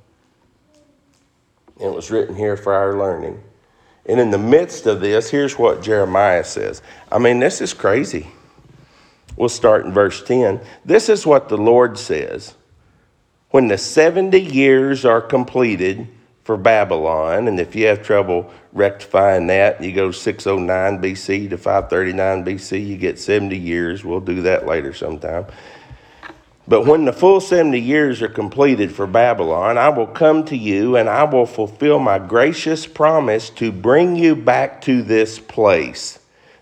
And 1.77 1.85
it 1.85 1.95
was 1.95 2.11
written 2.11 2.35
here 2.35 2.57
for 2.57 2.73
our 2.73 2.97
learning. 2.97 3.41
And 4.05 4.19
in 4.19 4.29
the 4.29 4.37
midst 4.37 4.87
of 4.87 4.99
this, 4.99 5.29
here's 5.29 5.57
what 5.57 5.81
Jeremiah 5.81 6.43
says. 6.43 6.81
I 7.09 7.17
mean, 7.17 7.39
this 7.39 7.61
is 7.61 7.73
crazy. 7.73 8.27
We'll 9.39 9.47
start 9.47 9.85
in 9.85 9.93
verse 9.93 10.21
10. 10.21 10.59
This 10.83 11.07
is 11.07 11.25
what 11.25 11.47
the 11.47 11.57
Lord 11.57 11.97
says 11.97 12.55
When 13.51 13.69
the 13.69 13.77
70 13.77 14.37
years 14.37 15.05
are 15.05 15.21
completed 15.21 16.09
for 16.43 16.57
Babylon, 16.57 17.47
and 17.47 17.57
if 17.57 17.73
you 17.73 17.87
have 17.87 18.03
trouble 18.03 18.51
rectifying 18.73 19.47
that, 19.47 19.81
you 19.81 19.93
go 19.93 20.11
609 20.11 21.01
BC 21.01 21.49
to 21.51 21.57
539 21.57 22.43
BC, 22.43 22.85
you 22.85 22.97
get 22.97 23.17
70 23.17 23.57
years. 23.57 24.03
We'll 24.03 24.19
do 24.19 24.41
that 24.41 24.67
later 24.67 24.93
sometime. 24.93 25.45
But 26.67 26.85
when 26.85 27.05
the 27.05 27.13
full 27.13 27.39
70 27.39 27.79
years 27.79 28.21
are 28.21 28.27
completed 28.27 28.93
for 28.93 29.07
Babylon, 29.07 29.77
I 29.77 29.87
will 29.87 30.05
come 30.05 30.43
to 30.45 30.57
you 30.57 30.97
and 30.97 31.07
I 31.07 31.23
will 31.23 31.45
fulfill 31.45 31.99
my 31.99 32.19
gracious 32.19 32.85
promise 32.85 33.49
to 33.51 33.71
bring 33.71 34.17
you 34.17 34.35
back 34.35 34.81
to 34.81 35.01
this 35.01 35.39
place. 35.39 36.18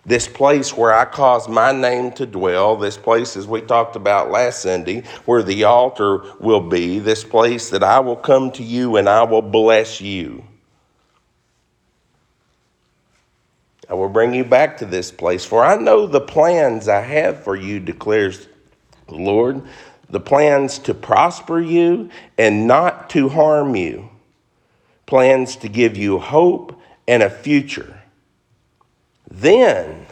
This 0.08 0.28
place 0.28 0.76
where 0.76 0.94
I 0.94 1.06
cause 1.06 1.48
my 1.48 1.72
name 1.72 2.12
to 2.14 2.26
dwell, 2.26 2.76
this 2.78 2.98
place, 2.98 3.38
as 3.38 3.46
we 3.46 3.62
talked 3.62 3.96
about 3.96 4.32
last 4.32 4.62
Sunday, 4.62 5.04
where 5.26 5.44
the 5.44 5.66
altar 5.66 6.24
will 6.40 6.62
be, 6.62 6.98
this 6.98 7.24
place 7.24 7.70
that 7.70 7.84
I 7.84 8.00
will 8.00 8.16
come 8.16 8.52
to 8.54 8.64
you 8.64 8.96
and 8.96 9.08
I 9.08 9.24
will 9.24 9.44
bless 9.44 10.02
you. 10.02 10.44
I 13.90 13.94
will 13.94 14.10
bring 14.10 14.34
you 14.34 14.44
back 14.44 14.78
to 14.78 14.86
this 14.86 15.12
place, 15.12 15.46
for 15.46 15.64
I 15.64 15.76
know 15.78 16.08
the 16.08 16.22
plans 16.22 16.88
I 16.88 17.02
have 17.02 17.44
for 17.44 17.56
you, 17.56 17.80
declares 17.80 18.48
the 19.08 19.16
Lord 19.16 19.62
the 20.10 20.20
plans 20.20 20.80
to 20.80 20.94
prosper 20.94 21.60
you 21.60 22.10
and 22.38 22.68
not 22.68 23.10
to 23.12 23.30
harm 23.30 23.76
you, 23.76 24.10
plans 25.06 25.56
to 25.58 25.70
give 25.70 25.98
you 25.98 26.18
hope 26.18 26.80
and 27.08 27.24
a 27.24 27.30
future. 27.30 27.97
Then, 29.38 30.08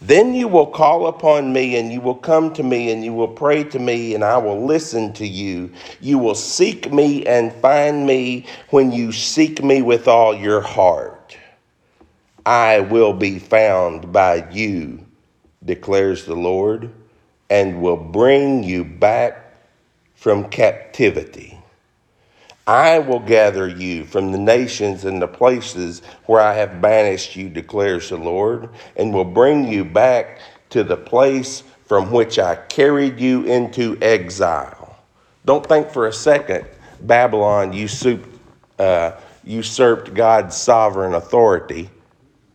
then 0.00 0.34
you 0.34 0.48
will 0.48 0.66
call 0.66 1.06
upon 1.06 1.52
me 1.52 1.78
and 1.78 1.92
you 1.92 2.00
will 2.00 2.16
come 2.16 2.52
to 2.54 2.62
me 2.62 2.90
and 2.90 3.04
you 3.04 3.12
will 3.12 3.28
pray 3.28 3.62
to 3.64 3.78
me 3.78 4.14
and 4.14 4.24
I 4.24 4.38
will 4.38 4.64
listen 4.64 5.12
to 5.14 5.26
you. 5.26 5.72
You 6.00 6.18
will 6.18 6.34
seek 6.34 6.92
me 6.92 7.24
and 7.26 7.52
find 7.52 8.06
me 8.06 8.46
when 8.70 8.90
you 8.90 9.12
seek 9.12 9.62
me 9.62 9.82
with 9.82 10.08
all 10.08 10.34
your 10.34 10.60
heart. 10.60 11.36
I 12.44 12.80
will 12.80 13.12
be 13.12 13.38
found 13.38 14.12
by 14.12 14.48
you, 14.50 15.06
declares 15.64 16.24
the 16.24 16.34
Lord 16.34 16.90
and 17.50 17.80
will 17.80 17.96
bring 17.96 18.64
you 18.64 18.84
back 18.84 19.54
from 20.14 20.48
captivity. 20.48 21.58
I 22.70 23.00
will 23.00 23.18
gather 23.18 23.66
you 23.66 24.04
from 24.04 24.30
the 24.30 24.38
nations 24.38 25.04
and 25.04 25.20
the 25.20 25.26
places 25.26 26.02
where 26.26 26.40
I 26.40 26.54
have 26.54 26.80
banished 26.80 27.34
you, 27.34 27.48
declares 27.48 28.10
the 28.10 28.16
Lord, 28.16 28.68
and 28.94 29.12
will 29.12 29.24
bring 29.24 29.66
you 29.66 29.84
back 29.84 30.38
to 30.68 30.84
the 30.84 30.96
place 30.96 31.64
from 31.86 32.12
which 32.12 32.38
I 32.38 32.54
carried 32.54 33.18
you 33.18 33.42
into 33.42 33.98
exile. 34.00 34.96
Don't 35.44 35.66
think 35.66 35.90
for 35.90 36.06
a 36.06 36.12
second 36.12 36.64
Babylon 37.00 37.72
usurped, 37.72 38.28
uh, 38.78 39.18
usurped 39.42 40.14
God's 40.14 40.56
sovereign 40.56 41.14
authority, 41.14 41.90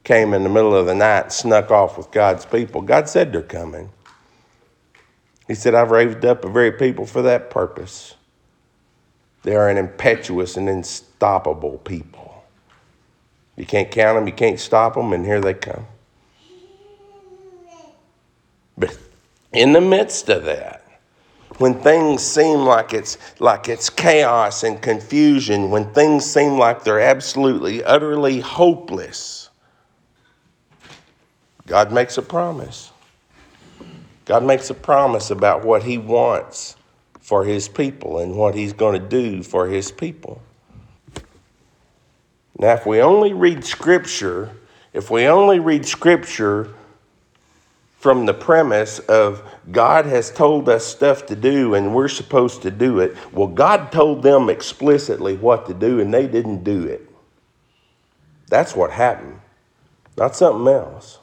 came 0.05 0.33
in 0.33 0.43
the 0.43 0.49
middle 0.49 0.73
of 0.73 0.85
the 0.85 0.95
night, 0.95 1.33
snuck 1.33 1.71
off 1.71 1.97
with 1.97 2.09
God's 2.11 2.45
people. 2.45 2.81
God 2.81 3.09
said 3.09 3.33
they're 3.33 3.41
coming. 3.41 3.89
He 5.45 5.55
said, 5.55 5.75
I've 5.75 5.91
raised 5.91 6.23
up 6.23 6.45
a 6.45 6.49
very 6.49 6.71
people 6.71 7.05
for 7.05 7.21
that 7.23 7.49
purpose. 7.49 8.15
They 9.45 9.55
are 9.55 9.69
an 9.69 9.77
impetuous 9.77 10.57
and 10.57 10.67
unstoppable 10.67 11.77
people. 11.77 12.43
You 13.55 13.67
can't 13.67 13.91
count 13.91 14.17
them, 14.17 14.25
you 14.25 14.33
can't 14.33 14.59
stop 14.59 14.95
them, 14.95 15.13
and 15.13 15.23
here 15.23 15.39
they 15.39 15.53
come. 15.53 15.85
But 18.75 18.97
in 19.53 19.71
the 19.71 19.81
midst 19.81 20.29
of 20.29 20.45
that, 20.45 20.83
when 21.59 21.75
things 21.75 22.23
seem 22.23 22.61
like 22.61 22.91
it's 22.91 23.19
like 23.39 23.69
it's 23.69 23.87
chaos 23.87 24.63
and 24.63 24.81
confusion, 24.81 25.69
when 25.69 25.93
things 25.93 26.25
seem 26.25 26.57
like 26.57 26.83
they're 26.83 26.99
absolutely, 26.99 27.83
utterly 27.83 28.39
hopeless, 28.39 29.51
God 31.67 31.91
makes 31.91 32.17
a 32.17 32.23
promise. 32.23 32.91
God 34.25 34.43
makes 34.43 34.71
a 34.71 34.73
promise 34.73 35.29
about 35.29 35.63
what 35.63 35.83
He 35.83 35.99
wants 35.99 36.77
for 37.25 37.43
His 37.43 37.67
people 37.67 38.19
and 38.19 38.35
what 38.35 38.53
He's 38.53 38.71
going 38.71 39.01
to 39.01 39.09
do 39.09 39.41
for 39.41 39.65
His 39.65 39.91
people. 39.91 40.43
Now, 42.59 42.73
if 42.73 42.85
we 42.85 43.01
only 43.01 43.33
read 43.33 43.65
Scripture, 43.65 44.51
if 44.93 45.09
we 45.09 45.25
only 45.25 45.59
read 45.59 45.87
Scripture 45.87 46.75
from 47.97 48.27
the 48.27 48.33
premise 48.35 48.99
of 48.99 49.41
God 49.71 50.05
has 50.05 50.29
told 50.29 50.69
us 50.69 50.85
stuff 50.85 51.25
to 51.25 51.35
do 51.35 51.73
and 51.73 51.95
we're 51.95 52.07
supposed 52.07 52.61
to 52.61 52.69
do 52.69 52.99
it. 52.99 53.17
Well, 53.33 53.47
God 53.47 53.91
told 53.91 54.21
them 54.21 54.47
explicitly 54.47 55.35
what 55.35 55.65
to 55.65 55.73
do 55.73 55.99
and 55.99 56.13
they 56.13 56.27
didn't 56.27 56.63
do 56.63 56.83
it. 56.83 57.09
That's 58.49 58.75
what 58.75 58.91
happened, 58.91 59.39
not 60.15 60.35
something 60.35 60.71
else. 60.71 61.17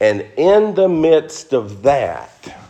And 0.00 0.24
in 0.36 0.74
the 0.74 0.88
midst 0.88 1.52
of 1.52 1.82
that 1.82 2.61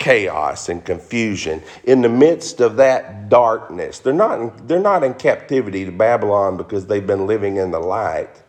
chaos 0.00 0.68
and 0.68 0.84
confusion, 0.84 1.62
in 1.84 2.02
the 2.02 2.08
midst 2.08 2.60
of 2.60 2.76
that 2.76 3.28
darkness, 3.28 4.00
they're 4.00 4.12
not, 4.12 4.40
in, 4.40 4.52
they're 4.66 4.80
not 4.80 5.04
in 5.04 5.14
captivity 5.14 5.84
to 5.84 5.92
Babylon 5.92 6.56
because 6.56 6.86
they've 6.86 7.06
been 7.06 7.26
living 7.26 7.58
in 7.58 7.70
the 7.70 7.78
light, 7.78 8.42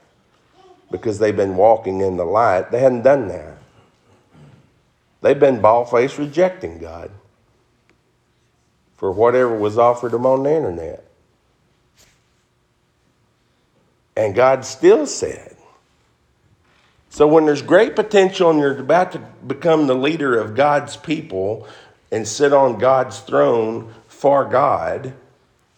because 0.90 1.20
they've 1.20 1.36
been 1.36 1.56
walking 1.56 2.02
in 2.02 2.18
the 2.18 2.26
light. 2.26 2.72
They 2.72 2.80
hadn't 2.80 3.04
done 3.04 3.28
that. 3.28 3.58
They've 5.22 5.40
been 5.40 5.62
bald 5.62 5.92
faced 5.92 6.18
rejecting 6.18 6.80
God 6.80 7.12
for 8.96 9.12
whatever 9.12 9.56
was 9.56 9.78
offered 9.78 10.14
them 10.14 10.26
on 10.26 10.44
the 10.44 10.56
internet. 10.56 11.04
And 14.16 14.34
God 14.34 14.66
still 14.66 15.06
said, 15.06 15.56
so 17.12 17.28
when 17.28 17.46
there's 17.46 17.62
great 17.62 17.98
potential 17.98 18.50
and 18.50 18.60
you're 18.60 18.80
about 18.80 19.12
to 19.12 19.20
become 19.46 19.86
the 19.86 19.96
leader 19.96 20.40
of 20.40 20.56
God's 20.56 20.96
people 20.96 21.68
and 22.10 22.26
sit 22.26 22.54
on 22.54 22.80
God's 22.80 23.20
throne 23.20 23.94
for 24.08 24.46
God, 24.46 25.14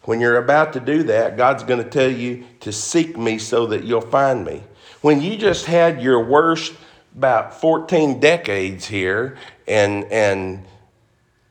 when 0.02 0.20
you're 0.20 0.36
about 0.36 0.74
to 0.74 0.80
do 0.80 1.02
that, 1.02 1.36
God's 1.36 1.64
going 1.64 1.82
to 1.82 1.90
tell 1.90 2.10
you 2.10 2.44
to 2.60 2.70
seek 2.70 3.18
me 3.18 3.38
so 3.38 3.66
that 3.66 3.82
you'll 3.82 4.00
find 4.00 4.44
me. 4.44 4.62
When 5.00 5.20
you 5.20 5.36
just 5.36 5.66
had 5.66 6.00
your 6.00 6.24
worst 6.24 6.72
about 7.16 7.60
14 7.60 8.20
decades 8.20 8.86
here 8.86 9.36
and 9.66 10.04
and 10.04 10.64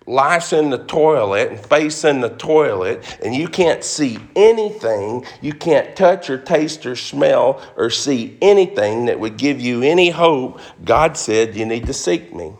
life's 0.06 0.54
in 0.54 0.70
the 0.70 0.84
toilet 0.86 1.50
and 1.50 1.60
face 1.60 2.04
in 2.04 2.22
the 2.22 2.30
toilet 2.30 3.18
and 3.24 3.36
you 3.36 3.48
can't 3.48 3.84
see 3.84 4.20
anything. 4.36 5.26
You 5.42 5.54
can't 5.54 5.96
touch 5.96 6.30
or 6.30 6.38
taste 6.38 6.86
or 6.86 6.96
smell 6.96 7.62
or 7.78 7.90
see 7.90 8.38
anything 8.42 9.06
that 9.06 9.20
would 9.20 9.38
give 9.38 9.62
you 9.62 9.82
any 9.82 10.10
hope. 10.10 10.60
God 10.84 11.18
said 11.18 11.56
you 11.56 11.66
need 11.66 11.86
to 11.88 11.94
seek 11.94 12.34
me 12.34 12.54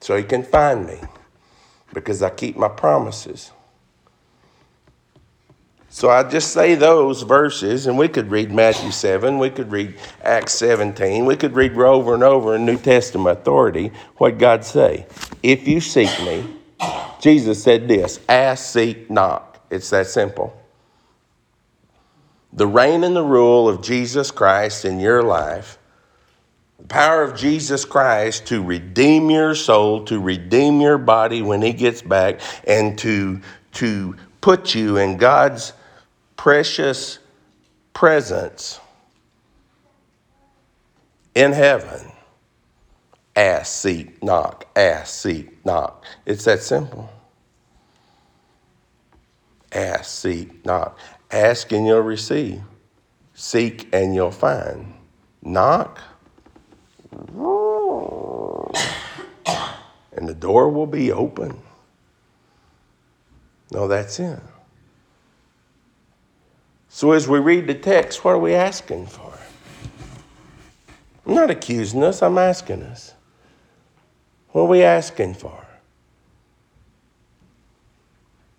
so 0.00 0.16
you 0.16 0.24
can 0.24 0.42
find 0.42 0.86
me 0.86 1.00
because 1.94 2.22
i 2.22 2.28
keep 2.28 2.56
my 2.56 2.68
promises 2.68 3.52
so 5.94 6.10
I 6.10 6.24
just 6.24 6.52
say 6.52 6.74
those 6.74 7.22
verses, 7.22 7.86
and 7.86 7.96
we 7.96 8.08
could 8.08 8.28
read 8.28 8.50
Matthew 8.50 8.90
7, 8.90 9.38
we 9.38 9.48
could 9.48 9.70
read 9.70 9.94
Acts 10.24 10.54
17, 10.54 11.24
we 11.24 11.36
could 11.36 11.54
read 11.54 11.78
over 11.78 12.14
and 12.14 12.24
over 12.24 12.56
in 12.56 12.66
New 12.66 12.78
Testament 12.78 13.38
authority 13.38 13.92
what 14.16 14.36
God 14.36 14.64
say. 14.64 15.06
If 15.40 15.68
you 15.68 15.80
seek 15.80 16.10
me, 16.24 16.46
Jesus 17.20 17.62
said 17.62 17.86
this 17.86 18.18
ask, 18.28 18.72
seek, 18.72 19.08
knock. 19.08 19.64
It's 19.70 19.88
that 19.90 20.08
simple. 20.08 20.60
The 22.52 22.66
reign 22.66 23.04
and 23.04 23.14
the 23.14 23.22
rule 23.22 23.68
of 23.68 23.80
Jesus 23.80 24.32
Christ 24.32 24.84
in 24.84 24.98
your 24.98 25.22
life, 25.22 25.78
the 26.80 26.88
power 26.88 27.22
of 27.22 27.36
Jesus 27.36 27.84
Christ 27.84 28.46
to 28.46 28.64
redeem 28.64 29.30
your 29.30 29.54
soul, 29.54 30.04
to 30.06 30.18
redeem 30.18 30.80
your 30.80 30.98
body 30.98 31.40
when 31.40 31.62
he 31.62 31.72
gets 31.72 32.02
back, 32.02 32.40
and 32.66 32.98
to, 32.98 33.40
to 33.74 34.16
put 34.40 34.74
you 34.74 34.96
in 34.96 35.18
God's 35.18 35.72
precious 36.36 37.18
presence 37.92 38.80
in 41.34 41.52
heaven. 41.52 42.12
Ask, 43.36 43.82
seek, 43.82 44.22
knock. 44.22 44.66
Ask, 44.76 45.22
seek, 45.22 45.64
knock. 45.66 46.04
It's 46.24 46.44
that 46.44 46.62
simple. 46.62 47.10
Ask, 49.72 50.04
seek, 50.04 50.64
knock. 50.64 50.98
Ask 51.30 51.72
and 51.72 51.86
you'll 51.86 52.00
receive. 52.00 52.62
Seek 53.34 53.88
and 53.92 54.14
you'll 54.14 54.30
find. 54.30 54.94
Knock. 55.42 56.00
And 60.16 60.28
the 60.28 60.34
door 60.34 60.70
will 60.70 60.86
be 60.86 61.10
open. 61.10 61.60
No, 63.72 63.88
that's 63.88 64.20
it. 64.20 64.38
So 66.94 67.10
as 67.10 67.26
we 67.26 67.40
read 67.40 67.66
the 67.66 67.74
text, 67.74 68.24
what 68.24 68.36
are 68.36 68.38
we 68.38 68.54
asking 68.54 69.06
for? 69.06 69.36
I'm 71.26 71.34
not 71.34 71.50
accusing 71.50 72.04
us, 72.04 72.22
I'm 72.22 72.38
asking 72.38 72.84
us. 72.84 73.14
What 74.52 74.62
are 74.62 74.68
we 74.68 74.84
asking 74.84 75.34
for? 75.34 75.66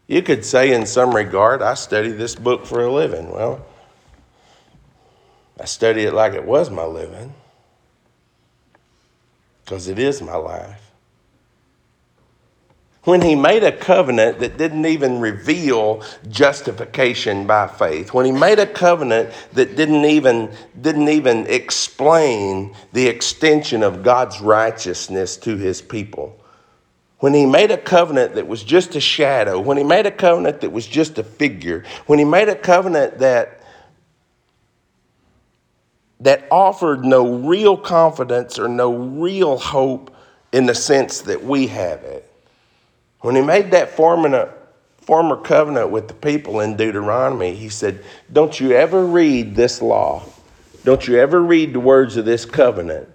You 0.07 0.21
could 0.21 0.43
say, 0.43 0.73
in 0.73 0.85
some 0.85 1.15
regard, 1.15 1.61
I 1.61 1.75
study 1.75 2.11
this 2.11 2.35
book 2.35 2.65
for 2.65 2.83
a 2.83 2.91
living. 2.91 3.31
Well, 3.31 3.65
I 5.57 5.63
study 5.63 6.03
it 6.03 6.13
like 6.13 6.33
it 6.33 6.43
was 6.43 6.69
my 6.69 6.83
living 6.83 7.33
because 9.63 9.87
it 9.87 9.97
is 9.97 10.21
my 10.21 10.35
life 10.35 10.84
when 13.05 13.21
he 13.21 13.35
made 13.35 13.63
a 13.63 13.71
covenant 13.71 14.39
that 14.39 14.57
didn't 14.57 14.85
even 14.85 15.19
reveal 15.19 16.03
justification 16.27 17.47
by 17.47 17.67
faith 17.67 18.13
when 18.13 18.25
he 18.25 18.31
made 18.31 18.59
a 18.59 18.67
covenant 18.67 19.31
that 19.53 19.75
didn't 19.75 20.05
even 20.05 20.51
didn't 20.81 21.07
even 21.07 21.47
explain 21.47 22.75
the 22.91 23.07
extension 23.07 23.83
of 23.83 24.03
God's 24.03 24.41
righteousness 24.41 25.37
to 25.37 25.55
his 25.55 25.81
people 25.81 26.37
when 27.19 27.33
he 27.33 27.45
made 27.45 27.71
a 27.71 27.77
covenant 27.77 28.35
that 28.35 28.47
was 28.47 28.63
just 28.63 28.95
a 28.95 28.99
shadow 28.99 29.59
when 29.59 29.77
he 29.77 29.83
made 29.83 30.05
a 30.05 30.11
covenant 30.11 30.61
that 30.61 30.71
was 30.71 30.85
just 30.85 31.17
a 31.17 31.23
figure 31.23 31.83
when 32.07 32.19
he 32.19 32.25
made 32.25 32.49
a 32.49 32.55
covenant 32.55 33.19
that 33.19 33.61
that 36.19 36.47
offered 36.49 37.03
no 37.03 37.35
real 37.39 37.77
confidence 37.77 38.57
or 38.57 38.67
no 38.67 38.95
real 38.95 39.57
hope 39.57 40.15
in 40.51 40.65
the 40.65 40.73
sense 40.73 41.21
that 41.21 41.43
we 41.43 41.67
have 41.67 42.01
it 42.03 42.31
when 43.25 43.35
he 43.35 43.41
made 43.41 43.71
that 43.71 43.89
former, 43.89 44.55
covenant 45.38 45.89
with 45.89 46.07
the 46.07 46.13
people 46.13 46.59
in 46.59 46.77
Deuteronomy, 46.77 47.55
he 47.55 47.69
said, 47.69 48.05
Don't 48.31 48.59
you 48.59 48.73
ever 48.73 49.03
read 49.03 49.55
this 49.55 49.81
law. 49.81 50.21
Don't 50.83 51.07
you 51.07 51.17
ever 51.17 51.41
read 51.41 51.73
the 51.73 51.79
words 51.79 52.17
of 52.17 52.25
this 52.25 52.45
covenant. 52.45 53.09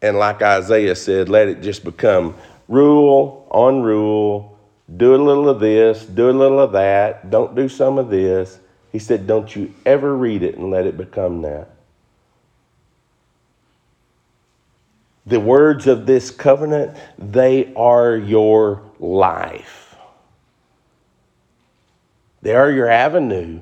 And 0.00 0.16
like 0.16 0.42
Isaiah 0.42 0.94
said, 0.94 1.28
let 1.28 1.48
it 1.48 1.60
just 1.60 1.82
become 1.82 2.36
rule 2.68 3.48
on 3.50 3.82
rule. 3.82 4.56
Do 4.96 5.16
a 5.16 5.20
little 5.20 5.48
of 5.48 5.58
this, 5.58 6.06
do 6.06 6.30
a 6.30 6.32
little 6.32 6.60
of 6.60 6.70
that, 6.70 7.30
don't 7.30 7.56
do 7.56 7.68
some 7.68 7.98
of 7.98 8.10
this. 8.10 8.60
He 8.92 9.00
said, 9.00 9.26
Don't 9.26 9.56
you 9.56 9.74
ever 9.84 10.16
read 10.16 10.44
it 10.44 10.54
and 10.54 10.70
let 10.70 10.86
it 10.86 10.96
become 10.96 11.42
that. 11.42 11.68
The 15.30 15.40
words 15.40 15.86
of 15.86 16.06
this 16.06 16.30
covenant, 16.30 16.96
they 17.18 17.72
are 17.74 18.16
your 18.16 18.82
life. 18.98 19.96
They 22.42 22.54
are 22.54 22.70
your 22.70 22.90
avenue 22.90 23.60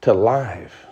to 0.00 0.14
life. 0.14 0.86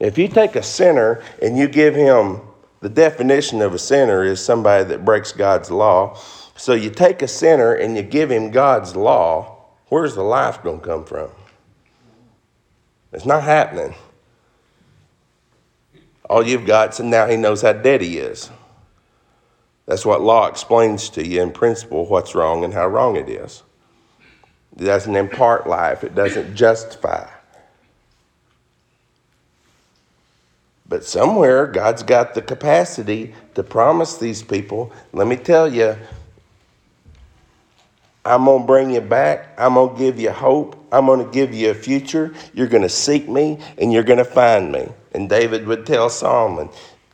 If 0.00 0.18
you 0.18 0.26
take 0.26 0.56
a 0.56 0.62
sinner 0.62 1.22
and 1.40 1.56
you 1.56 1.68
give 1.68 1.94
him 1.94 2.40
the 2.80 2.88
definition 2.88 3.62
of 3.62 3.72
a 3.72 3.78
sinner 3.78 4.24
is 4.24 4.44
somebody 4.44 4.82
that 4.84 5.04
breaks 5.04 5.30
God's 5.30 5.70
law. 5.70 6.18
So 6.56 6.72
you 6.72 6.90
take 6.90 7.22
a 7.22 7.28
sinner 7.28 7.74
and 7.74 7.96
you 7.96 8.02
give 8.02 8.32
him 8.32 8.50
God's 8.50 8.96
law, 8.96 9.66
where's 9.88 10.16
the 10.16 10.24
life 10.24 10.60
going 10.64 10.80
to 10.80 10.84
come 10.84 11.04
from? 11.04 11.30
It's 13.12 13.24
not 13.24 13.44
happening. 13.44 13.94
All 16.32 16.42
you've 16.42 16.64
got 16.64 16.94
is 16.94 17.00
now 17.00 17.26
he 17.26 17.36
knows 17.36 17.60
how 17.60 17.74
dead 17.74 18.00
he 18.00 18.16
is. 18.16 18.48
That's 19.84 20.06
what 20.06 20.22
law 20.22 20.46
explains 20.46 21.10
to 21.10 21.26
you 21.26 21.42
in 21.42 21.50
principle 21.50 22.06
what's 22.06 22.34
wrong 22.34 22.64
and 22.64 22.72
how 22.72 22.86
wrong 22.86 23.16
it 23.16 23.28
is. 23.28 23.62
It 24.78 24.84
doesn't 24.84 25.14
impart 25.14 25.66
life, 25.66 26.02
it 26.02 26.14
doesn't 26.14 26.56
justify. 26.56 27.28
But 30.88 31.04
somewhere, 31.04 31.66
God's 31.66 32.02
got 32.02 32.32
the 32.32 32.40
capacity 32.40 33.34
to 33.54 33.62
promise 33.62 34.16
these 34.16 34.42
people. 34.42 34.90
Let 35.12 35.26
me 35.26 35.36
tell 35.36 35.70
you, 35.70 35.98
I'm 38.24 38.46
going 38.46 38.62
to 38.62 38.66
bring 38.66 38.90
you 38.90 39.02
back. 39.02 39.52
I'm 39.58 39.74
going 39.74 39.96
to 39.96 39.98
give 39.98 40.18
you 40.18 40.30
hope. 40.30 40.82
I'm 40.90 41.04
going 41.04 41.26
to 41.26 41.30
give 41.30 41.52
you 41.52 41.72
a 41.72 41.74
future. 41.74 42.32
You're 42.54 42.68
going 42.68 42.84
to 42.84 42.88
seek 42.88 43.28
me 43.28 43.58
and 43.76 43.92
you're 43.92 44.02
going 44.02 44.18
to 44.18 44.24
find 44.24 44.72
me. 44.72 44.88
And 45.12 45.28
David 45.28 45.66
would 45.66 45.86
tell 45.86 46.08
Solomon, 46.08 46.70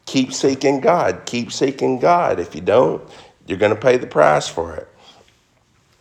keep 0.06 0.32
seeking 0.32 0.80
God. 0.80 1.22
Keep 1.26 1.52
seeking 1.52 1.98
God. 1.98 2.38
If 2.40 2.54
you 2.54 2.61
don't, 2.61 3.02
you're 3.46 3.58
going 3.58 3.74
to 3.74 3.80
pay 3.80 3.96
the 3.96 4.06
price 4.06 4.48
for 4.48 4.76
it. 4.76 4.88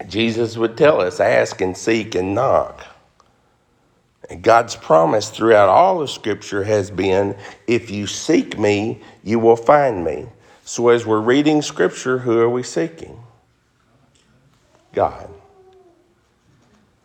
Jesus 0.08 0.58
would 0.58 0.78
tell 0.78 1.02
us, 1.02 1.20
ask 1.20 1.60
and 1.60 1.76
seek 1.76 2.14
and 2.16 2.36
knock. 2.36 2.86
And 4.30 4.42
God's 4.42 4.76
promise 4.76 5.30
throughout 5.30 5.70
all 5.70 6.02
of 6.02 6.10
Scripture 6.10 6.64
has 6.64 6.92
been 6.92 7.36
if 7.66 7.90
you 7.90 8.08
seek 8.08 8.60
me, 8.60 9.02
you 9.24 9.40
will 9.40 9.56
find 9.56 10.04
me. 10.04 10.28
So 10.66 10.90
as 10.90 11.06
we're 11.06 11.22
reading 11.22 11.62
Scripture, 11.62 12.20
who 12.20 12.40
are 12.40 12.50
we 12.50 12.62
seeking? 12.62 13.24
God. 14.94 15.30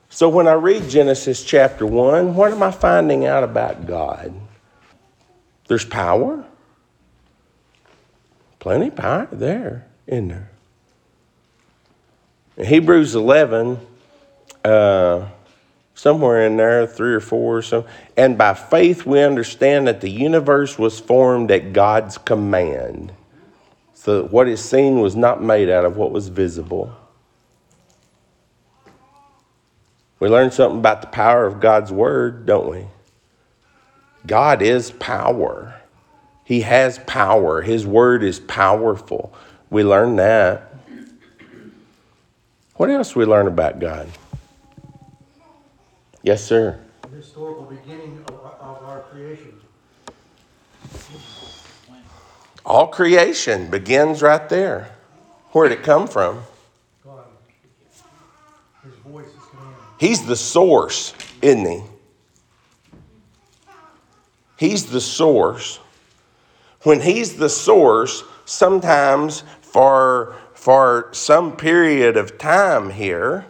So 0.09 0.28
when 0.28 0.48
I 0.48 0.55
read 0.55 0.90
Genesis 0.90 1.44
chapter 1.44 1.87
1, 1.87 2.35
what 2.35 2.52
am 2.52 2.62
I 2.62 2.70
finding 2.70 3.24
out 3.24 3.44
about 3.44 3.87
God? 3.87 4.35
There's 5.73 5.87
power. 5.87 6.45
Plenty 8.59 8.89
of 8.89 8.97
power 8.97 9.27
there, 9.33 9.87
in 10.07 10.29
there. 10.29 10.51
In 12.59 12.67
Hebrews 12.67 13.15
11, 13.15 13.79
uh, 14.67 15.29
somewhere 15.95 16.47
in 16.47 16.59
there, 16.59 16.87
three 16.87 17.15
or 17.15 17.21
four 17.21 17.57
or 17.57 17.63
so. 17.63 17.87
And 18.19 18.37
by 18.37 18.53
faith, 18.53 19.07
we 19.07 19.23
understand 19.23 19.87
that 19.89 20.03
the 20.03 20.11
universe 20.11 20.79
was 20.79 21.01
formed 21.01 21.51
at 21.51 21.73
God's 21.73 22.19
command. 22.19 23.11
So 23.95 24.25
what 24.25 24.49
is 24.49 24.63
seen 24.63 25.01
was 25.01 25.17
not 25.17 25.43
made 25.43 25.71
out 25.71 25.87
of 25.87 25.97
what 25.97 26.13
was 26.13 26.29
visible. 26.29 26.95
We 30.21 30.29
learn 30.29 30.51
something 30.51 30.81
about 30.81 31.01
the 31.01 31.07
power 31.07 31.47
of 31.47 31.61
God's 31.61 31.91
word, 31.91 32.45
don't 32.45 32.69
we? 32.69 32.85
God 34.27 34.63
is 34.63 34.91
power. 34.93 35.75
He 36.45 36.63
has 36.63 36.99
power. 37.01 37.63
His 37.63 37.87
word 37.87 38.23
is 38.23 38.41
powerful. 38.41 39.33
We 39.71 39.85
learn 39.85 40.17
that. 40.17 40.75
What 42.75 42.91
else 42.91 43.15
we 43.15 43.25
learn 43.25 43.47
about 43.47 43.79
God? 43.79 44.09
Yes, 46.23 46.45
sir. 46.45 46.79
The 47.03 47.17
historical 47.17 47.65
beginning 47.65 48.25
of, 48.29 48.35
of 48.35 48.85
our 48.85 49.01
creation. 49.11 49.61
All 52.65 52.87
creation 52.87 53.71
begins 53.71 54.23
right 54.23 54.49
there. 54.49 54.95
Where'd 55.51 55.73
it 55.73 55.83
come 55.83 56.07
from? 56.07 56.43
God. 57.05 57.25
His 58.85 58.95
voice 58.95 59.27
is 59.27 59.33
command. 59.51 59.75
He's 59.99 60.25
the 60.25 60.37
source, 60.37 61.13
isn't 61.43 61.67
he? 61.67 61.83
He's 64.62 64.87
the 64.87 65.01
source. 65.01 65.81
When 66.85 67.01
he's 67.01 67.35
the 67.35 67.48
source, 67.48 68.22
sometimes 68.44 69.42
for, 69.61 70.37
for 70.55 71.09
some 71.11 71.57
period 71.57 72.16
of 72.16 72.38
time 72.38 72.90
here, 72.90 73.44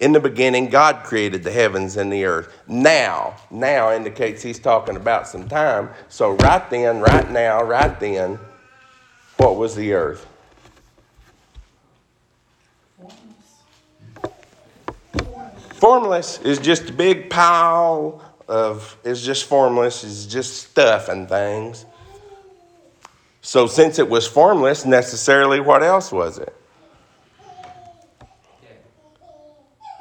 in 0.00 0.10
the 0.10 0.18
beginning, 0.18 0.68
God 0.68 1.04
created 1.04 1.44
the 1.44 1.52
heavens 1.52 1.96
and 1.96 2.12
the 2.12 2.24
earth. 2.24 2.52
Now, 2.66 3.36
now 3.52 3.94
indicates 3.94 4.42
he's 4.42 4.58
talking 4.58 4.96
about 4.96 5.28
some 5.28 5.48
time. 5.48 5.88
So, 6.08 6.32
right 6.32 6.68
then, 6.70 6.98
right 6.98 7.30
now, 7.30 7.62
right 7.62 8.00
then, 8.00 8.36
what 9.36 9.58
was 9.58 9.76
the 9.76 9.92
earth? 9.92 10.26
Formless 15.74 16.40
is 16.40 16.58
just 16.58 16.90
a 16.90 16.92
big 16.92 17.30
pile 17.30 18.24
of, 18.50 18.96
it's 19.04 19.22
just 19.22 19.44
formless, 19.44 20.02
it's 20.02 20.26
just 20.26 20.70
stuff 20.70 21.08
and 21.08 21.28
things. 21.28 21.86
So, 23.42 23.66
since 23.66 23.98
it 23.98 24.10
was 24.10 24.26
formless, 24.26 24.84
necessarily, 24.84 25.60
what 25.60 25.82
else 25.82 26.12
was 26.12 26.38
it? 26.38 26.54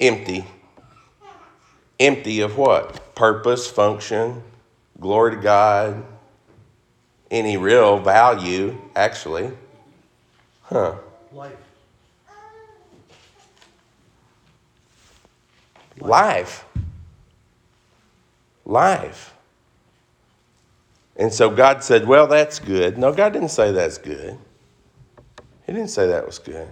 Empty. 0.01 0.45
Empty 1.99 2.41
of 2.41 2.57
what? 2.57 3.15
Purpose, 3.15 3.69
function, 3.69 4.41
glory 4.99 5.35
to 5.35 5.41
God, 5.41 6.03
any 7.29 7.57
real 7.57 7.99
value, 7.99 8.79
actually. 8.95 9.51
Huh. 10.63 10.95
Life. 11.33 11.53
Life. 15.99 16.65
Life. 18.69 19.33
And 21.15 21.33
so 21.33 21.49
God 21.49 21.83
said, 21.83 22.07
Well, 22.07 22.27
that's 22.27 22.59
good. 22.59 22.97
No, 22.97 23.11
God 23.11 23.33
didn't 23.33 23.49
say 23.49 23.71
that's 23.71 23.97
good. 23.97 24.37
He 25.65 25.73
didn't 25.73 25.89
say 25.89 26.07
that 26.07 26.25
was 26.25 26.37
good. 26.37 26.67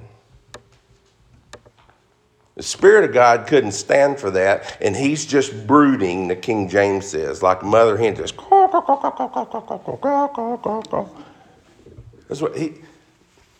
The 2.55 2.63
Spirit 2.63 3.03
of 3.05 3.13
God 3.13 3.47
couldn't 3.47 3.71
stand 3.71 4.19
for 4.19 4.31
that, 4.31 4.77
and 4.79 4.95
He's 4.95 5.25
just 5.25 5.67
brooding, 5.67 6.27
the 6.27 6.35
King 6.35 6.69
James 6.69 7.07
says, 7.07 7.41
like 7.41 7.63
mother 7.63 7.97
hen 7.97 8.15
just. 8.15 8.35
That's 12.27 12.41
what 12.41 12.57
he. 12.57 12.73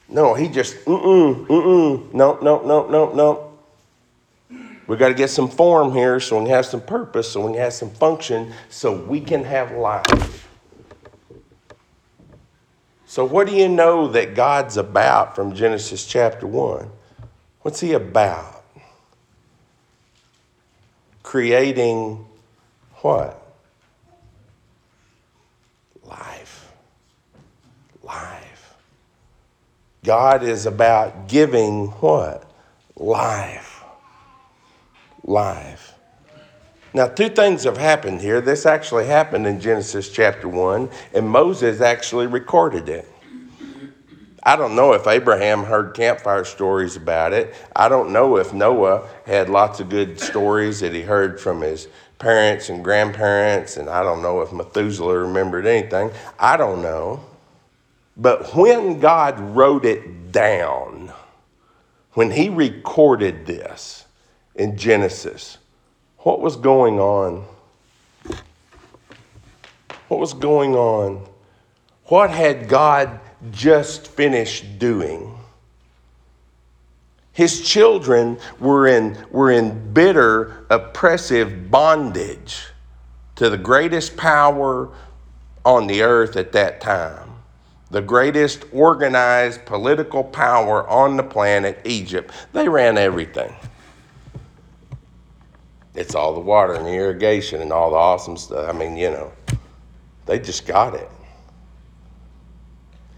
No, 0.10 0.36
he 0.36 0.48
just, 0.48 0.76
mm 0.86 1.02
mm, 1.02 1.48
mm 1.48 1.48
mm, 1.48 2.14
no, 2.14 2.38
no, 2.42 2.62
no, 2.62 2.88
no, 2.88 3.14
no. 3.14 3.47
We 4.88 4.96
got 4.96 5.10
to 5.10 5.14
get 5.14 5.30
some 5.30 5.50
form 5.50 5.92
here 5.92 6.20
so 6.22 6.38
we 6.40 6.46
can 6.46 6.54
have 6.54 6.66
some 6.66 6.82
purpose, 6.82 7.32
so 7.32 7.46
we 7.46 7.54
can 7.54 7.62
have 7.62 7.74
some 7.74 7.90
function, 7.90 8.54
so 8.70 8.94
we 8.94 9.20
can 9.20 9.44
have 9.44 9.74
life. 9.74 10.48
So, 13.06 13.26
what 13.26 13.48
do 13.48 13.54
you 13.54 13.68
know 13.68 14.08
that 14.10 14.34
God's 14.34 14.78
about 14.78 15.36
from 15.36 15.54
Genesis 15.54 16.06
chapter 16.06 16.48
1? 16.48 16.90
What's 17.62 17.82
He 17.82 17.94
about? 17.94 18.64
Creating 21.22 22.26
what? 23.02 23.42
Life. 26.06 26.72
Life. 28.04 28.76
God 30.06 30.44
is 30.44 30.66
about 30.66 31.28
giving 31.28 31.88
what? 31.88 32.50
Life 32.96 33.67
life. 35.28 35.94
Now, 36.94 37.08
two 37.08 37.30
things 37.30 37.66
have 37.66 37.78
happened 37.78 38.22
here. 38.22 38.42
This 38.42 38.66
actually 38.66 39.06
happened 39.06 39.46
in 39.46 39.60
Genesis 39.60 40.10
chapter 40.10 40.48
1, 40.48 40.90
and 41.14 41.30
Moses 41.30 41.82
actually 41.82 42.26
recorded 42.26 42.90
it. 42.90 43.08
I 44.42 44.56
don't 44.56 44.76
know 44.76 44.94
if 44.94 45.06
Abraham 45.06 45.66
heard 45.66 45.94
campfire 45.94 46.46
stories 46.46 46.96
about 46.96 47.34
it. 47.34 47.54
I 47.76 47.90
don't 47.90 48.14
know 48.14 48.38
if 48.38 48.54
Noah 48.54 49.08
had 49.26 49.50
lots 49.50 49.82
of 49.82 49.90
good 49.90 50.20
stories 50.20 50.80
that 50.80 50.94
he 50.94 51.02
heard 51.02 51.40
from 51.40 51.62
his 51.62 51.90
parents 52.18 52.70
and 52.70 52.84
grandparents, 52.84 53.76
and 53.76 53.90
I 53.90 54.04
don't 54.04 54.22
know 54.22 54.42
if 54.42 54.54
Methuselah 54.54 55.18
remembered 55.18 55.66
anything. 55.66 56.12
I 56.40 56.56
don't 56.56 56.82
know. 56.82 57.24
But 58.16 58.56
when 58.56 59.00
God 59.00 59.40
wrote 59.40 59.86
it 59.86 60.32
down, 60.32 61.12
when 62.14 62.32
he 62.32 62.50
recorded 62.50 63.46
this, 63.46 64.07
in 64.58 64.78
Genesis. 64.78 65.58
What 66.20 66.42
was 66.42 66.56
going 66.56 67.00
on? 67.00 67.46
What 70.08 70.20
was 70.20 70.34
going 70.34 70.76
on? 70.76 71.26
What 72.06 72.30
had 72.30 72.68
God 72.68 73.20
just 73.52 74.08
finished 74.08 74.80
doing? 74.80 75.38
His 77.34 77.62
children 77.62 78.40
were 78.60 78.88
in, 78.88 79.18
were 79.30 79.52
in 79.52 79.94
bitter, 79.94 80.66
oppressive 80.70 81.70
bondage 81.70 82.66
to 83.36 83.50
the 83.50 83.58
greatest 83.58 84.18
power 84.18 84.90
on 85.64 85.86
the 85.86 86.02
earth 86.02 86.36
at 86.36 86.52
that 86.54 86.82
time, 86.82 87.30
the 87.92 88.02
greatest 88.02 88.66
organized 88.72 89.66
political 89.66 90.24
power 90.24 90.88
on 90.90 91.16
the 91.16 91.24
planet, 91.24 91.80
Egypt. 91.86 92.32
They 92.54 92.68
ran 92.68 92.98
everything. 92.98 93.54
It's 95.98 96.16
all 96.16 96.34
the 96.34 96.40
water 96.40 96.74
and 96.74 96.86
the 96.86 96.94
irrigation 96.94 97.62
and 97.62 97.74
all 97.74 97.92
the 97.92 97.98
awesome 97.98 98.38
stuff. 98.38 98.70
I 98.70 98.78
mean, 98.78 98.96
you 98.96 99.10
know, 99.10 99.32
they 100.26 100.40
just 100.40 100.66
got 100.66 100.94
it. 100.94 101.10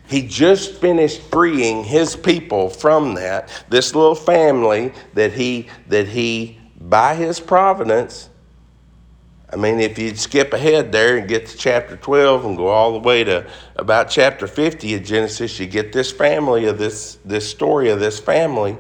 He 0.08 0.28
just 0.28 0.76
finished 0.76 1.22
freeing 1.22 1.84
his 1.84 2.16
people 2.16 2.70
from 2.70 3.14
that. 3.16 3.50
This 3.70 3.94
little 3.94 4.16
family 4.16 4.94
that 5.14 5.34
he 5.34 5.68
that 5.88 6.08
he 6.08 6.58
by 6.80 7.14
his 7.14 7.40
providence 7.40 8.30
I 9.52 9.56
mean, 9.56 9.80
if 9.80 9.98
you'd 9.98 10.20
skip 10.20 10.54
ahead 10.54 10.92
there 10.92 11.18
and 11.18 11.28
get 11.28 11.48
to 11.48 11.58
chapter 11.58 11.98
12 11.98 12.46
and 12.46 12.58
go 12.58 12.68
all 12.68 12.94
the 12.94 13.00
way 13.00 13.24
to 13.24 13.48
about 13.78 14.10
chapter 14.10 14.46
50 14.46 14.94
of 14.94 15.04
Genesis, 15.04 15.60
you 15.60 15.66
get 15.66 15.92
this 15.92 16.12
family 16.12 16.66
of 16.66 16.78
this, 16.78 17.18
this 17.26 17.50
story 17.50 17.90
of 17.90 18.00
this 18.00 18.20
family 18.20 18.78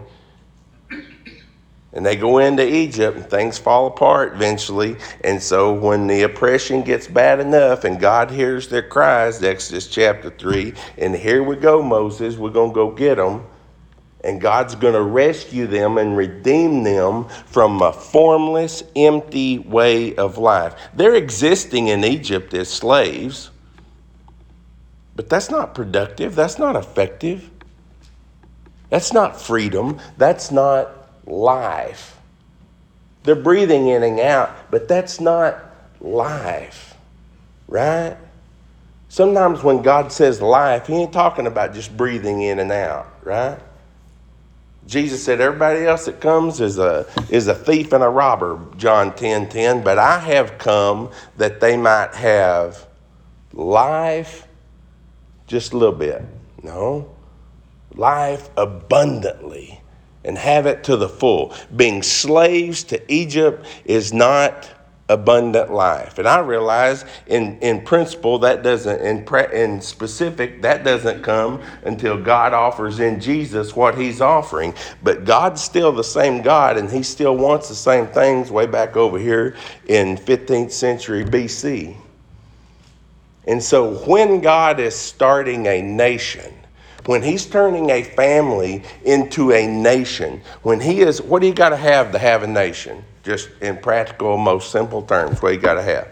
and 1.91 2.05
they 2.05 2.15
go 2.15 2.37
into 2.37 2.67
Egypt 2.67 3.17
and 3.17 3.25
things 3.29 3.57
fall 3.57 3.87
apart 3.87 4.33
eventually. 4.33 4.95
And 5.23 5.41
so 5.41 5.73
when 5.73 6.05
the 6.05 6.21
oppression 6.21 6.83
gets 6.83 7.07
bad 7.07 7.39
enough 7.39 7.83
and 7.83 7.99
God 7.99 8.29
hears 8.29 8.67
their 8.67 8.83
cries, 8.83 9.41
Exodus 9.41 9.87
chapter 9.87 10.29
3, 10.29 10.73
and 10.99 11.15
here 11.15 11.41
we 11.41 11.55
go, 11.55 11.81
Moses, 11.81 12.37
we're 12.37 12.51
going 12.51 12.71
to 12.71 12.75
go 12.75 12.91
get 12.91 13.15
them. 13.15 13.45
And 14.23 14.41
God's 14.41 14.75
going 14.75 14.95
to 14.95 15.01
rescue 15.01 15.65
them 15.65 15.97
and 15.97 16.15
redeem 16.15 16.83
them 16.83 17.29
from 17.45 17.81
a 17.81 17.93
formless, 17.93 18.83
empty 18.95 19.59
way 19.59 20.13
of 20.15 20.37
life. 20.37 20.75
They're 20.93 21.15
existing 21.15 21.87
in 21.87 22.03
Egypt 22.03 22.53
as 22.53 22.69
slaves, 22.69 23.49
but 25.15 25.29
that's 25.29 25.49
not 25.49 25.73
productive. 25.73 26.35
That's 26.35 26.59
not 26.59 26.75
effective. 26.75 27.49
That's 28.89 29.13
not 29.13 29.39
freedom. 29.39 29.99
That's 30.17 30.51
not 30.51 30.98
life. 31.29 32.17
They're 33.23 33.35
breathing 33.35 33.87
in 33.87 34.03
and 34.03 34.19
out, 34.19 34.71
but 34.71 34.87
that's 34.87 35.19
not 35.19 35.59
life, 36.01 36.95
right? 37.67 38.17
Sometimes 39.09 39.63
when 39.63 39.81
God 39.81 40.11
says 40.11 40.41
life, 40.41 40.87
He 40.87 40.93
ain't 40.95 41.13
talking 41.13 41.47
about 41.47 41.73
just 41.73 41.95
breathing 41.95 42.41
in 42.41 42.59
and 42.59 42.71
out, 42.71 43.07
right? 43.23 43.59
Jesus 44.87 45.23
said, 45.23 45.41
Everybody 45.41 45.85
else 45.85 46.05
that 46.05 46.19
comes 46.19 46.61
is 46.61 46.79
a, 46.79 47.05
is 47.29 47.47
a 47.47 47.55
thief 47.55 47.93
and 47.93 48.03
a 48.03 48.09
robber, 48.09 48.59
John 48.77 49.15
10 49.15 49.49
10, 49.49 49.83
but 49.83 49.99
I 49.99 50.19
have 50.19 50.57
come 50.57 51.11
that 51.37 51.59
they 51.59 51.77
might 51.77 52.13
have 52.15 52.87
life 53.53 54.47
just 55.45 55.73
a 55.73 55.77
little 55.77 55.95
bit. 55.95 56.23
No, 56.63 57.09
life 57.95 58.49
abundantly 58.57 59.78
and 60.23 60.37
have 60.37 60.65
it 60.65 60.83
to 60.85 60.97
the 60.97 61.09
full. 61.09 61.53
Being 61.75 62.03
slaves 62.03 62.83
to 62.85 63.11
Egypt 63.11 63.65
is 63.85 64.13
not 64.13 64.69
abundant 65.09 65.73
life. 65.73 66.19
And 66.19 66.27
I 66.27 66.39
realize 66.39 67.03
in, 67.25 67.57
in 67.59 67.81
principle 67.81 68.37
that 68.39 68.61
doesn't, 68.61 69.01
in, 69.01 69.25
pre, 69.25 69.45
in 69.51 69.81
specific, 69.81 70.61
that 70.61 70.83
doesn't 70.83 71.23
come 71.23 71.61
until 71.83 72.15
God 72.15 72.53
offers 72.53 72.99
in 72.99 73.19
Jesus 73.19 73.75
what 73.75 73.97
he's 73.97 74.21
offering. 74.21 74.75
But 75.01 75.25
God's 75.25 75.61
still 75.61 75.91
the 75.91 76.03
same 76.03 76.43
God 76.43 76.77
and 76.77 76.89
he 76.89 77.01
still 77.01 77.35
wants 77.35 77.67
the 77.67 77.75
same 77.75 78.05
things 78.07 78.51
way 78.51 78.67
back 78.67 78.95
over 78.95 79.17
here 79.17 79.55
in 79.87 80.15
15th 80.15 80.71
century 80.71 81.25
BC. 81.25 81.97
And 83.47 83.63
so 83.63 83.95
when 84.05 84.41
God 84.41 84.79
is 84.79 84.95
starting 84.95 85.65
a 85.65 85.81
nation, 85.81 86.53
when 87.05 87.23
he's 87.23 87.45
turning 87.45 87.89
a 87.89 88.03
family 88.03 88.83
into 89.05 89.51
a 89.51 89.67
nation, 89.67 90.41
when 90.63 90.79
he 90.79 91.01
is, 91.01 91.21
what 91.21 91.41
do 91.41 91.47
you 91.47 91.53
got 91.53 91.69
to 91.69 91.77
have 91.77 92.11
to 92.11 92.19
have 92.19 92.43
a 92.43 92.47
nation? 92.47 93.03
Just 93.23 93.49
in 93.61 93.77
practical, 93.77 94.37
most 94.37 94.71
simple 94.71 95.01
terms, 95.01 95.41
what 95.41 95.53
you 95.53 95.59
got 95.59 95.75
to 95.75 95.83
have? 95.83 96.07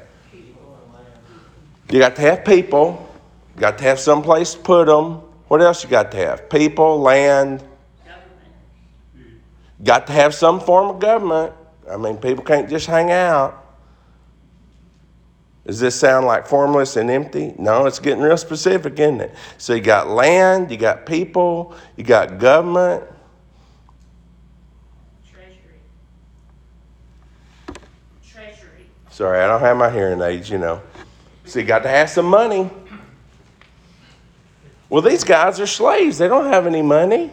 You 1.90 2.00
got 2.00 2.16
to 2.18 2.22
have 2.22 2.44
people. 2.44 3.10
You 3.56 3.62
got 3.62 3.78
to 3.78 3.84
have 3.86 4.00
some 4.00 4.22
place 4.22 4.54
to 4.54 4.60
put 4.60 4.86
them. 4.88 5.22
What 5.48 5.62
else 5.62 5.84
you 5.84 5.90
got 5.90 6.12
to 6.12 6.18
have? 6.18 6.50
People, 6.50 7.00
land. 7.00 7.64
Government. 8.06 9.42
Got 9.84 10.08
to 10.08 10.14
have 10.14 10.36
some 10.36 10.60
form 10.60 10.90
of 10.90 11.00
government. 11.00 11.54
I 11.90 11.96
mean, 11.96 12.18
people 12.18 12.44
can't 12.44 12.70
just 12.70 12.88
hang 12.88 13.12
out. 13.12 13.67
Does 15.68 15.82
this 15.82 16.00
sound 16.00 16.26
like 16.26 16.48
formless 16.48 16.96
and 16.96 17.12
empty? 17.12 17.54
No, 17.60 17.88
it's 17.88 18.00
getting 18.00 18.24
real 18.24 18.38
specific, 18.38 18.98
isn't 19.00 19.20
it? 19.20 19.36
So 19.58 19.74
you 19.74 19.82
got 19.82 20.08
land, 20.08 20.72
you 20.72 20.78
got 20.78 21.06
people, 21.06 21.76
you 21.98 22.06
got 22.06 22.40
government. 22.40 23.04
Treasury. 25.30 25.58
Treasury. 28.26 28.88
Sorry, 29.10 29.42
I 29.42 29.48
don't 29.48 29.60
have 29.60 29.76
my 29.76 29.90
hearing 29.92 30.22
aids, 30.22 30.50
you 30.50 30.58
know. 30.58 30.82
So 31.44 31.60
you 31.60 31.66
got 31.66 31.84
to 31.84 31.90
have 31.90 32.10
some 32.10 32.28
money. 32.28 32.70
Well, 34.88 35.02
these 35.02 35.26
guys 35.26 35.60
are 35.60 35.68
slaves. 35.68 36.18
They 36.18 36.30
don't 36.30 36.46
have 36.46 36.66
any 36.66 36.82
money. 36.82 37.30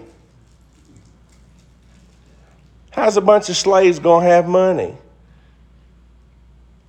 How's 2.90 3.16
a 3.16 3.20
bunch 3.20 3.48
of 3.48 3.56
slaves 3.56 4.00
going 4.00 4.24
to 4.24 4.30
have 4.30 4.48
money? 4.48 4.96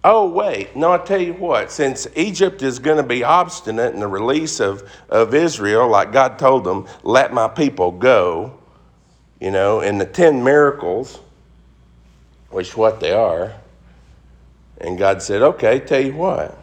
Oh, 0.07 0.29
wait. 0.29 0.75
No, 0.75 0.91
I 0.91 0.99
tell 0.99 1.19
you 1.19 1.33
what, 1.33 1.71
since 1.71 2.07
Egypt 2.15 2.61
is 2.61 2.77
going 2.77 2.97
to 2.97 3.03
be 3.03 3.23
obstinate 3.23 3.95
in 3.95 3.99
the 3.99 4.07
release 4.07 4.59
of, 4.59 4.87
of 5.09 5.33
Israel, 5.33 5.89
like 5.89 6.11
God 6.11 6.37
told 6.37 6.63
them, 6.63 6.85
let 7.01 7.33
my 7.33 7.47
people 7.47 7.91
go, 7.91 8.55
you 9.41 9.49
know, 9.49 9.79
and 9.79 9.99
the 9.99 10.05
10 10.05 10.43
miracles, 10.43 11.19
which 12.51 12.77
what 12.77 12.99
they 12.99 13.13
are, 13.13 13.55
and 14.79 14.95
God 14.95 15.23
said, 15.23 15.41
okay, 15.41 15.79
tell 15.79 16.01
you 16.01 16.13
what, 16.13 16.55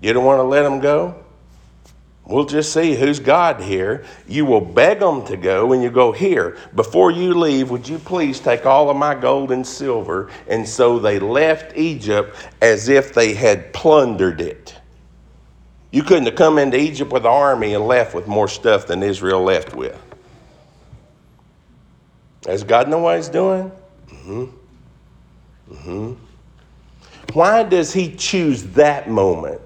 you 0.00 0.14
don't 0.14 0.24
want 0.24 0.38
to 0.38 0.44
let 0.44 0.62
them 0.62 0.80
go? 0.80 1.25
We'll 2.26 2.44
just 2.44 2.72
see 2.72 2.96
who's 2.96 3.20
God 3.20 3.60
here. 3.60 4.04
You 4.26 4.46
will 4.46 4.60
beg 4.60 4.98
them 4.98 5.24
to 5.26 5.36
go, 5.36 5.72
and 5.72 5.80
you 5.82 5.90
go, 5.90 6.10
Here, 6.10 6.56
before 6.74 7.12
you 7.12 7.34
leave, 7.34 7.70
would 7.70 7.88
you 7.88 7.98
please 7.98 8.40
take 8.40 8.66
all 8.66 8.90
of 8.90 8.96
my 8.96 9.14
gold 9.14 9.52
and 9.52 9.64
silver? 9.64 10.28
And 10.48 10.68
so 10.68 10.98
they 10.98 11.20
left 11.20 11.76
Egypt 11.76 12.36
as 12.60 12.88
if 12.88 13.14
they 13.14 13.32
had 13.34 13.72
plundered 13.72 14.40
it. 14.40 14.74
You 15.92 16.02
couldn't 16.02 16.26
have 16.26 16.34
come 16.34 16.58
into 16.58 16.76
Egypt 16.76 17.12
with 17.12 17.24
an 17.24 17.30
army 17.30 17.74
and 17.74 17.86
left 17.86 18.12
with 18.12 18.26
more 18.26 18.48
stuff 18.48 18.88
than 18.88 19.04
Israel 19.04 19.42
left 19.42 19.74
with. 19.76 19.98
Has 22.46 22.64
God 22.64 22.88
know 22.88 22.98
what 22.98 23.16
He's 23.16 23.28
doing? 23.28 23.70
Mm-hmm. 24.08 24.44
Mm-hmm. 25.72 26.12
Why 27.32 27.62
does 27.62 27.92
He 27.92 28.14
choose 28.16 28.64
that 28.74 29.08
moment? 29.08 29.65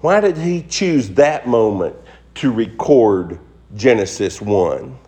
Why 0.00 0.20
did 0.20 0.38
he 0.38 0.62
choose 0.62 1.10
that 1.10 1.46
moment 1.46 1.94
to 2.36 2.50
record 2.50 3.38
Genesis 3.76 4.40
1? 4.40 4.98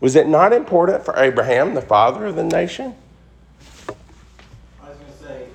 Was 0.00 0.14
it 0.14 0.28
not 0.28 0.52
important 0.52 1.04
for 1.04 1.18
Abraham, 1.18 1.74
the 1.74 1.80
father 1.80 2.26
of 2.26 2.36
the 2.36 2.44
nation? 2.44 2.94
I 4.82 4.90
was 4.90 4.98
gonna 4.98 5.16
say, 5.18 5.46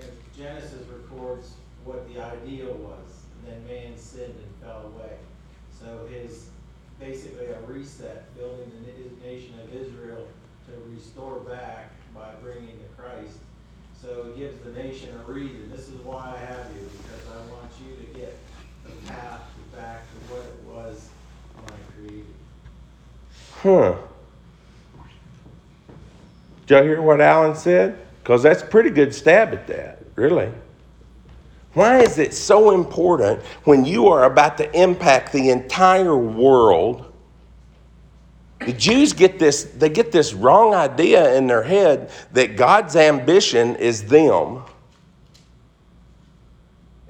if 0.00 0.08
Genesis 0.36 0.86
records 0.88 1.52
what 1.84 2.08
the 2.08 2.22
ideal 2.22 2.72
was, 2.72 3.24
and 3.44 3.52
then 3.52 3.66
man 3.66 3.98
sinned 3.98 4.34
and 4.34 4.62
fell 4.62 4.92
away. 4.96 5.12
So 5.78 6.08
his, 6.10 6.46
basically 6.98 7.46
a 7.46 7.60
reset, 7.66 8.34
building 8.34 8.72
the 8.80 8.92
na- 8.92 9.30
nation 9.30 9.52
of 9.62 9.74
Israel 9.74 10.26
to 10.66 10.90
restore 10.90 11.40
back 11.40 11.90
by 12.14 12.30
bringing 12.42 12.78
to 12.78 13.02
Christ. 13.02 13.36
So 14.00 14.26
it 14.28 14.36
gives 14.36 14.58
the 14.64 14.72
nation 14.72 15.10
a 15.14 15.30
reason, 15.30 15.70
this 15.70 15.88
is 15.88 15.94
why 16.02 16.34
I 16.34 16.38
have 16.46 16.66
you, 16.74 16.88
because 16.90 17.22
I 17.30 17.52
want 17.52 17.70
you 17.86 17.94
to 18.04 18.18
get 18.18 18.36
the 18.84 18.90
path 19.06 19.42
back 19.76 20.02
to 20.02 20.34
what 20.34 20.44
it 20.44 20.60
was 20.66 21.08
when 21.54 21.66
I 21.66 21.92
created. 21.94 22.26
Huh. 23.62 23.94
Did 26.66 26.74
y'all 26.74 26.82
hear 26.82 27.00
what 27.00 27.20
Alan 27.20 27.54
said? 27.54 27.96
Because 28.20 28.42
that's 28.42 28.62
a 28.62 28.66
pretty 28.66 28.90
good 28.90 29.14
stab 29.14 29.52
at 29.52 29.68
that, 29.68 30.02
really. 30.16 30.50
Why 31.74 32.00
is 32.00 32.18
it 32.18 32.34
so 32.34 32.74
important 32.74 33.40
when 33.62 33.84
you 33.84 34.08
are 34.08 34.24
about 34.24 34.58
to 34.58 34.80
impact 34.80 35.32
the 35.32 35.50
entire 35.50 36.16
world? 36.16 37.12
The 38.66 38.72
Jews 38.72 39.12
get 39.12 39.38
this, 39.38 39.64
they 39.64 39.88
get 39.88 40.10
this 40.10 40.34
wrong 40.34 40.74
idea 40.74 41.36
in 41.36 41.46
their 41.46 41.62
head 41.62 42.10
that 42.32 42.56
God's 42.56 42.96
ambition 42.96 43.76
is 43.76 44.04
them. 44.04 44.62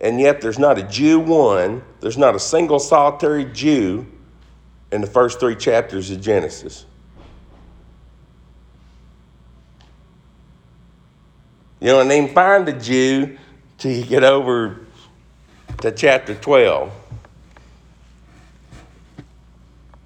And 0.01 0.21
yet 0.21 0.43
there's 0.43 0.59
not 0.59 0.79
a 0.79 0.83
Jew 0.83 1.19
one, 1.19 1.83
there's 2.01 2.19
not 2.19 2.35
a 2.35 2.41
single 2.41 2.79
solitary 2.79 3.47
Jew 3.47 4.07
in 4.93 5.01
the 5.01 5.07
first 5.07 5.41
three 5.41 5.57
chapters 5.57 6.11
of 6.11 6.21
Genesis. 6.21 6.85
You 11.81 11.89
don't 11.89 12.13
even 12.13 12.33
find 12.33 12.69
a 12.69 12.79
Jew 12.79 13.37
till 13.79 13.91
you 13.91 14.05
get 14.05 14.23
over 14.23 14.79
to 15.81 15.91
chapter 15.91 16.35
12. 16.35 16.93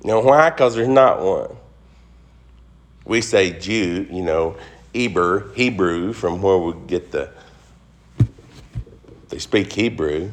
You 0.03 0.09
know 0.09 0.21
why? 0.21 0.51
Because 0.51 0.77
there's 0.77 0.89
not 0.89 1.21
one. 1.21 1.55
We 3.05 3.21
say 3.21 3.59
Jew, 3.59 4.07
you 4.11 4.23
know, 4.23 4.57
Eber, 4.95 5.53
Hebrew, 5.55 6.13
from 6.13 6.41
where 6.41 6.57
we 6.57 6.73
get 6.87 7.11
the, 7.11 7.31
they 9.29 9.39
speak 9.39 9.73
Hebrew. 9.73 10.31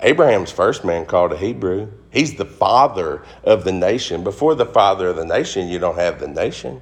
Abraham's 0.00 0.50
first 0.50 0.84
man 0.84 1.06
called 1.06 1.32
a 1.32 1.36
Hebrew. 1.36 1.92
He's 2.16 2.34
the 2.34 2.44
father 2.44 3.22
of 3.44 3.64
the 3.64 3.72
nation. 3.72 4.24
Before 4.24 4.54
the 4.54 4.66
father 4.66 5.08
of 5.08 5.16
the 5.16 5.24
nation, 5.26 5.68
you 5.68 5.78
don't 5.78 5.96
have 5.96 6.18
the 6.18 6.28
nation. 6.28 6.80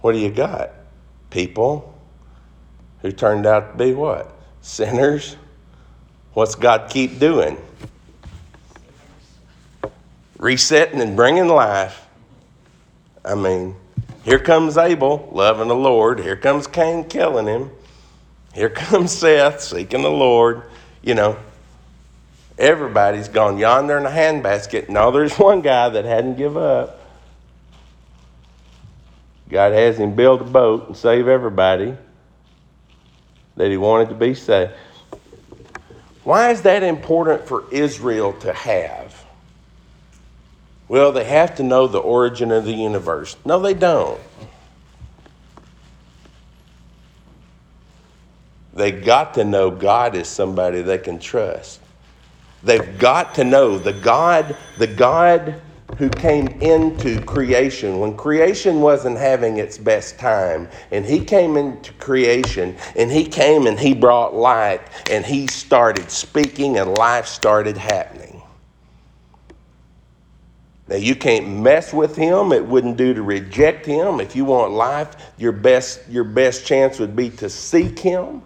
What 0.00 0.12
do 0.12 0.18
you 0.18 0.30
got? 0.30 0.70
People 1.30 1.98
who 3.02 3.12
turned 3.12 3.46
out 3.46 3.72
to 3.72 3.84
be 3.84 3.92
what? 3.92 4.32
Sinners. 4.62 5.36
What's 6.32 6.54
God 6.54 6.90
keep 6.90 7.18
doing? 7.18 7.58
resetting 10.38 11.00
and 11.00 11.16
bringing 11.16 11.48
life. 11.48 12.06
I 13.24 13.34
mean, 13.34 13.74
here 14.24 14.38
comes 14.38 14.76
Abel 14.76 15.28
loving 15.32 15.68
the 15.68 15.74
Lord. 15.74 16.20
Here 16.20 16.36
comes 16.36 16.66
Cain 16.66 17.04
killing 17.04 17.46
him. 17.46 17.70
Here 18.54 18.70
comes 18.70 19.12
Seth 19.12 19.60
seeking 19.60 20.02
the 20.02 20.10
Lord. 20.10 20.62
You 21.02 21.14
know, 21.14 21.38
Everybody's 22.58 23.28
gone 23.28 23.58
yonder 23.58 23.98
in 23.98 24.06
a 24.06 24.10
handbasket. 24.10 24.88
No, 24.88 25.10
there's 25.10 25.34
one 25.38 25.60
guy 25.60 25.88
that 25.88 26.04
hadn't 26.04 26.36
give 26.36 26.56
up. 26.56 27.00
God 29.48 29.72
has 29.72 29.98
him 29.98 30.14
build 30.14 30.40
a 30.40 30.44
boat 30.44 30.88
and 30.88 30.96
save 30.96 31.28
everybody 31.28 31.96
that 33.56 33.70
he 33.70 33.76
wanted 33.76 34.08
to 34.08 34.14
be 34.14 34.34
saved. 34.34 34.72
Why 36.24 36.50
is 36.50 36.62
that 36.62 36.82
important 36.82 37.46
for 37.46 37.64
Israel 37.70 38.32
to 38.40 38.52
have? 38.52 39.24
Well, 40.88 41.12
they 41.12 41.24
have 41.24 41.56
to 41.56 41.62
know 41.62 41.86
the 41.86 41.98
origin 41.98 42.50
of 42.50 42.64
the 42.64 42.72
universe. 42.72 43.36
No, 43.44 43.60
they 43.60 43.74
don't. 43.74 44.20
They 48.74 48.92
got 48.92 49.34
to 49.34 49.44
know 49.44 49.70
God 49.70 50.14
is 50.14 50.28
somebody 50.28 50.82
they 50.82 50.98
can 50.98 51.18
trust. 51.18 51.80
They've 52.66 52.98
got 52.98 53.36
to 53.36 53.44
know 53.44 53.78
the 53.78 53.92
God, 53.92 54.56
the 54.76 54.88
God 54.88 55.62
who 55.98 56.10
came 56.10 56.48
into 56.60 57.20
creation. 57.24 58.00
When 58.00 58.16
creation 58.16 58.80
wasn't 58.80 59.18
having 59.18 59.58
its 59.58 59.78
best 59.78 60.18
time 60.18 60.68
and 60.90 61.04
he 61.06 61.24
came 61.24 61.56
into 61.56 61.92
creation 61.94 62.76
and 62.96 63.10
he 63.12 63.24
came 63.24 63.68
and 63.68 63.78
he 63.78 63.94
brought 63.94 64.34
light 64.34 64.80
and 65.08 65.24
he 65.24 65.46
started 65.46 66.10
speaking 66.10 66.76
and 66.78 66.98
life 66.98 67.26
started 67.26 67.76
happening. 67.78 68.42
Now 70.88 70.96
you 70.96 71.14
can't 71.14 71.48
mess 71.48 71.92
with 71.92 72.16
him. 72.16 72.50
It 72.52 72.66
wouldn't 72.66 72.96
do 72.96 73.14
to 73.14 73.22
reject 73.22 73.86
him. 73.86 74.18
If 74.18 74.34
you 74.34 74.44
want 74.44 74.72
life 74.72 75.14
your 75.38 75.52
best 75.52 76.00
your 76.08 76.24
best 76.24 76.66
chance 76.66 76.98
would 76.98 77.14
be 77.14 77.30
to 77.30 77.48
seek 77.48 78.00
him. 78.00 78.42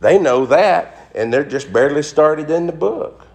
They 0.00 0.18
know 0.18 0.46
that 0.46 0.97
and 1.14 1.32
they're 1.32 1.44
just 1.44 1.72
barely 1.72 2.02
started 2.02 2.50
in 2.50 2.66
the 2.66 2.72
book 2.72 3.28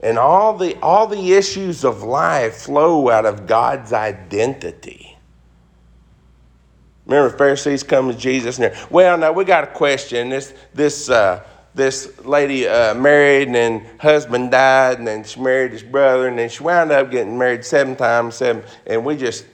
and 0.00 0.18
all 0.18 0.56
the 0.56 0.76
all 0.80 1.06
the 1.06 1.32
issues 1.32 1.84
of 1.84 2.02
life 2.02 2.54
flow 2.54 3.08
out 3.10 3.26
of 3.26 3.46
God's 3.46 3.92
identity. 3.92 5.16
Remember, 7.06 7.36
Pharisees 7.36 7.82
come 7.82 8.10
to 8.10 8.16
Jesus 8.16 8.58
and 8.58 8.64
they're, 8.64 8.86
well, 8.90 9.16
now 9.16 9.32
we 9.32 9.44
got 9.44 9.64
a 9.64 9.68
question. 9.68 10.28
This 10.28 10.54
this 10.74 11.08
uh, 11.08 11.44
this 11.74 12.24
lady 12.24 12.68
uh, 12.68 12.94
married 12.94 13.48
and 13.48 13.54
then 13.54 13.86
husband 13.98 14.50
died 14.50 14.98
and 14.98 15.06
then 15.06 15.24
she 15.24 15.40
married 15.40 15.72
his 15.72 15.82
brother 15.82 16.28
and 16.28 16.38
then 16.38 16.48
she 16.48 16.62
wound 16.62 16.90
up 16.90 17.10
getting 17.10 17.36
married 17.36 17.64
seven 17.64 17.96
times, 17.96 18.36
seven, 18.36 18.62
and 18.86 19.04
we 19.04 19.16
just 19.16 19.44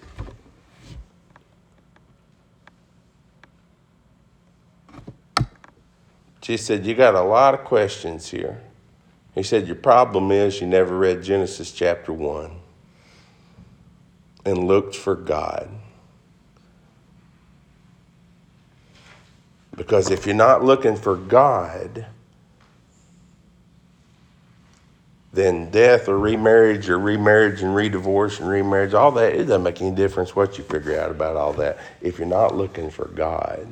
She 6.42 6.56
said, 6.56 6.84
You 6.84 6.94
got 6.94 7.14
a 7.14 7.22
lot 7.22 7.54
of 7.54 7.64
questions 7.64 8.28
here. 8.30 8.60
He 9.34 9.42
said, 9.42 9.66
Your 9.66 9.76
problem 9.76 10.30
is 10.30 10.60
you 10.60 10.66
never 10.66 10.96
read 10.96 11.22
Genesis 11.22 11.70
chapter 11.70 12.12
1 12.12 12.50
and 14.44 14.66
looked 14.66 14.96
for 14.96 15.14
God. 15.14 15.68
Because 19.76 20.10
if 20.10 20.26
you're 20.26 20.34
not 20.34 20.62
looking 20.62 20.96
for 20.96 21.16
God, 21.16 22.06
then 25.32 25.70
death 25.70 26.08
or 26.08 26.18
remarriage 26.18 26.90
or 26.90 26.98
remarriage 26.98 27.62
and 27.62 27.74
redivorce 27.74 28.38
and 28.38 28.48
remarriage, 28.50 28.92
all 28.92 29.12
that, 29.12 29.32
it 29.32 29.44
doesn't 29.44 29.62
make 29.62 29.80
any 29.80 29.94
difference 29.94 30.36
what 30.36 30.58
you 30.58 30.64
figure 30.64 31.00
out 31.00 31.10
about 31.10 31.36
all 31.36 31.54
that 31.54 31.78
if 32.02 32.18
you're 32.18 32.28
not 32.28 32.54
looking 32.54 32.90
for 32.90 33.06
God. 33.06 33.66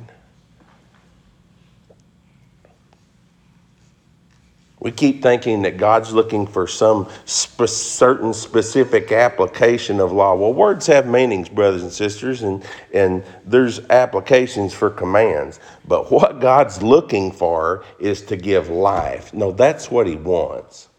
We 4.81 4.91
keep 4.91 5.21
thinking 5.21 5.61
that 5.61 5.77
God's 5.77 6.11
looking 6.11 6.47
for 6.47 6.65
some 6.65 7.07
spe- 7.25 7.67
certain 7.67 8.33
specific 8.33 9.11
application 9.11 9.99
of 9.99 10.11
law. 10.11 10.33
Well, 10.33 10.53
words 10.53 10.87
have 10.87 11.05
meanings, 11.05 11.49
brothers 11.49 11.83
and 11.83 11.91
sisters, 11.91 12.41
and, 12.41 12.65
and 12.91 13.23
there's 13.45 13.79
applications 13.91 14.73
for 14.73 14.89
commands. 14.89 15.59
But 15.87 16.11
what 16.11 16.39
God's 16.39 16.81
looking 16.81 17.31
for 17.31 17.85
is 17.99 18.23
to 18.23 18.35
give 18.35 18.69
life. 18.69 19.31
No, 19.35 19.51
that's 19.51 19.91
what 19.91 20.07
He 20.07 20.15
wants. 20.15 20.89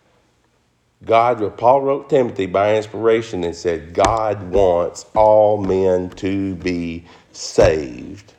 God, 1.05 1.57
Paul 1.57 1.83
wrote 1.83 2.09
Timothy 2.09 2.47
by 2.47 2.77
inspiration 2.77 3.42
and 3.42 3.57
said, 3.57 3.92
God 3.92 4.45
wants 4.53 5.07
all 5.16 5.59
men 5.59 6.09
to 6.11 6.55
be 6.55 7.05
saved 7.33 8.33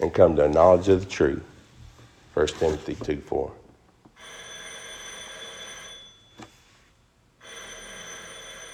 and 0.00 0.14
come 0.14 0.34
to 0.36 0.46
a 0.46 0.48
knowledge 0.48 0.88
of 0.88 1.00
the 1.00 1.10
truth. 1.10 1.44
1 2.32 2.46
Timothy 2.46 2.94
2 2.94 3.20
4. 3.20 3.52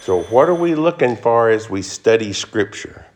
So, 0.02 0.22
what 0.22 0.48
are 0.48 0.54
we 0.54 0.74
looking 0.74 1.14
for 1.14 1.48
as 1.48 1.70
we 1.70 1.80
study 1.80 2.32
Scripture? 2.32 3.06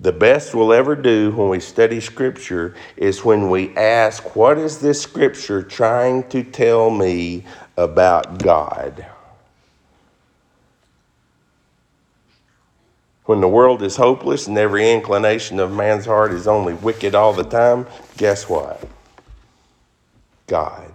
The 0.00 0.10
best 0.10 0.52
we'll 0.52 0.72
ever 0.72 0.96
do 0.96 1.30
when 1.30 1.48
we 1.48 1.60
study 1.60 2.00
Scripture 2.00 2.74
is 2.96 3.24
when 3.24 3.48
we 3.48 3.72
ask, 3.76 4.34
What 4.34 4.58
is 4.58 4.80
this 4.80 5.00
Scripture 5.00 5.62
trying 5.62 6.28
to 6.30 6.42
tell 6.42 6.90
me 6.90 7.44
about 7.76 8.38
God? 8.42 9.06
When 13.26 13.40
the 13.40 13.48
world 13.48 13.80
is 13.80 13.94
hopeless 13.94 14.48
and 14.48 14.58
every 14.58 14.90
inclination 14.90 15.60
of 15.60 15.70
man's 15.70 16.06
heart 16.06 16.32
is 16.32 16.48
only 16.48 16.74
wicked 16.74 17.14
all 17.14 17.32
the 17.32 17.44
time, 17.44 17.86
guess 18.16 18.48
what? 18.48 18.82
God 20.48 20.93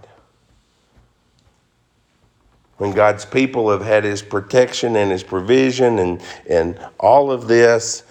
when 2.79 2.91
God's 2.91 3.25
people 3.25 3.69
have 3.71 3.81
had 3.81 4.05
His 4.05 4.21
protection 4.21 4.95
and 4.95 5.11
His 5.11 5.21
provision 5.21 5.99
and, 5.99 6.21
and 6.49 6.79
all 6.99 7.29
of 7.29 7.47
this, 7.47 8.03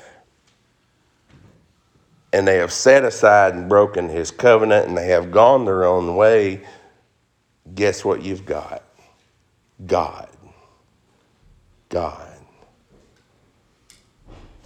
and 2.32 2.46
they 2.46 2.58
have 2.58 2.70
set 2.70 3.02
aside 3.04 3.54
and 3.54 3.68
broken 3.68 4.10
His 4.10 4.30
covenant 4.30 4.86
and 4.86 4.96
they 4.96 5.08
have 5.08 5.30
gone 5.30 5.64
their 5.64 5.84
own 5.84 6.16
way, 6.16 6.60
guess 7.74 8.04
what 8.04 8.22
you've 8.22 8.44
got? 8.44 8.82
God. 9.86 10.28
God. 11.88 12.28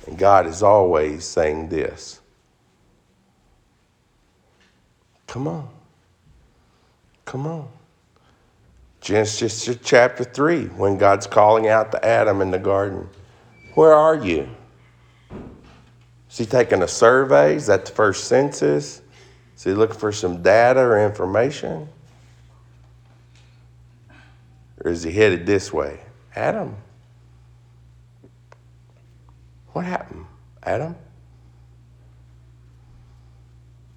And 0.08 0.18
God 0.18 0.48
is 0.48 0.64
always 0.64 1.24
saying 1.24 1.68
this 1.68 2.20
Come 5.28 5.46
on. 5.46 5.68
Come 7.24 7.46
on. 7.46 7.68
Genesis 9.02 9.68
chapter 9.82 10.22
3, 10.22 10.66
when 10.66 10.96
God's 10.96 11.26
calling 11.26 11.66
out 11.66 11.90
to 11.90 12.06
Adam 12.06 12.40
in 12.40 12.52
the 12.52 12.58
garden. 12.58 13.08
Where 13.74 13.92
are 13.92 14.14
you? 14.14 14.48
Is 16.30 16.38
he 16.38 16.46
taking 16.46 16.82
a 16.82 16.88
survey? 16.88 17.56
Is 17.56 17.66
that 17.66 17.84
the 17.84 17.90
first 17.90 18.24
census? 18.28 19.02
Is 19.56 19.64
he 19.64 19.72
looking 19.72 19.98
for 19.98 20.12
some 20.12 20.40
data 20.40 20.80
or 20.80 21.04
information? 21.04 21.88
Or 24.84 24.92
is 24.92 25.02
he 25.02 25.10
headed 25.10 25.46
this 25.46 25.72
way? 25.72 25.98
Adam. 26.36 26.76
What 29.72 29.84
happened, 29.84 30.26
Adam? 30.62 30.94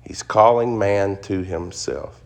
He's 0.02 0.24
calling 0.24 0.80
man 0.80 1.22
to 1.22 1.44
himself. 1.44 2.24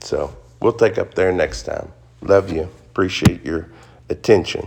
So 0.00 0.36
we'll 0.60 0.72
take 0.72 0.98
up 0.98 1.14
there 1.14 1.30
next 1.30 1.62
time. 1.62 1.92
Love 2.22 2.50
you. 2.52 2.62
Appreciate 2.90 3.44
your 3.44 3.68
attention. 4.08 4.66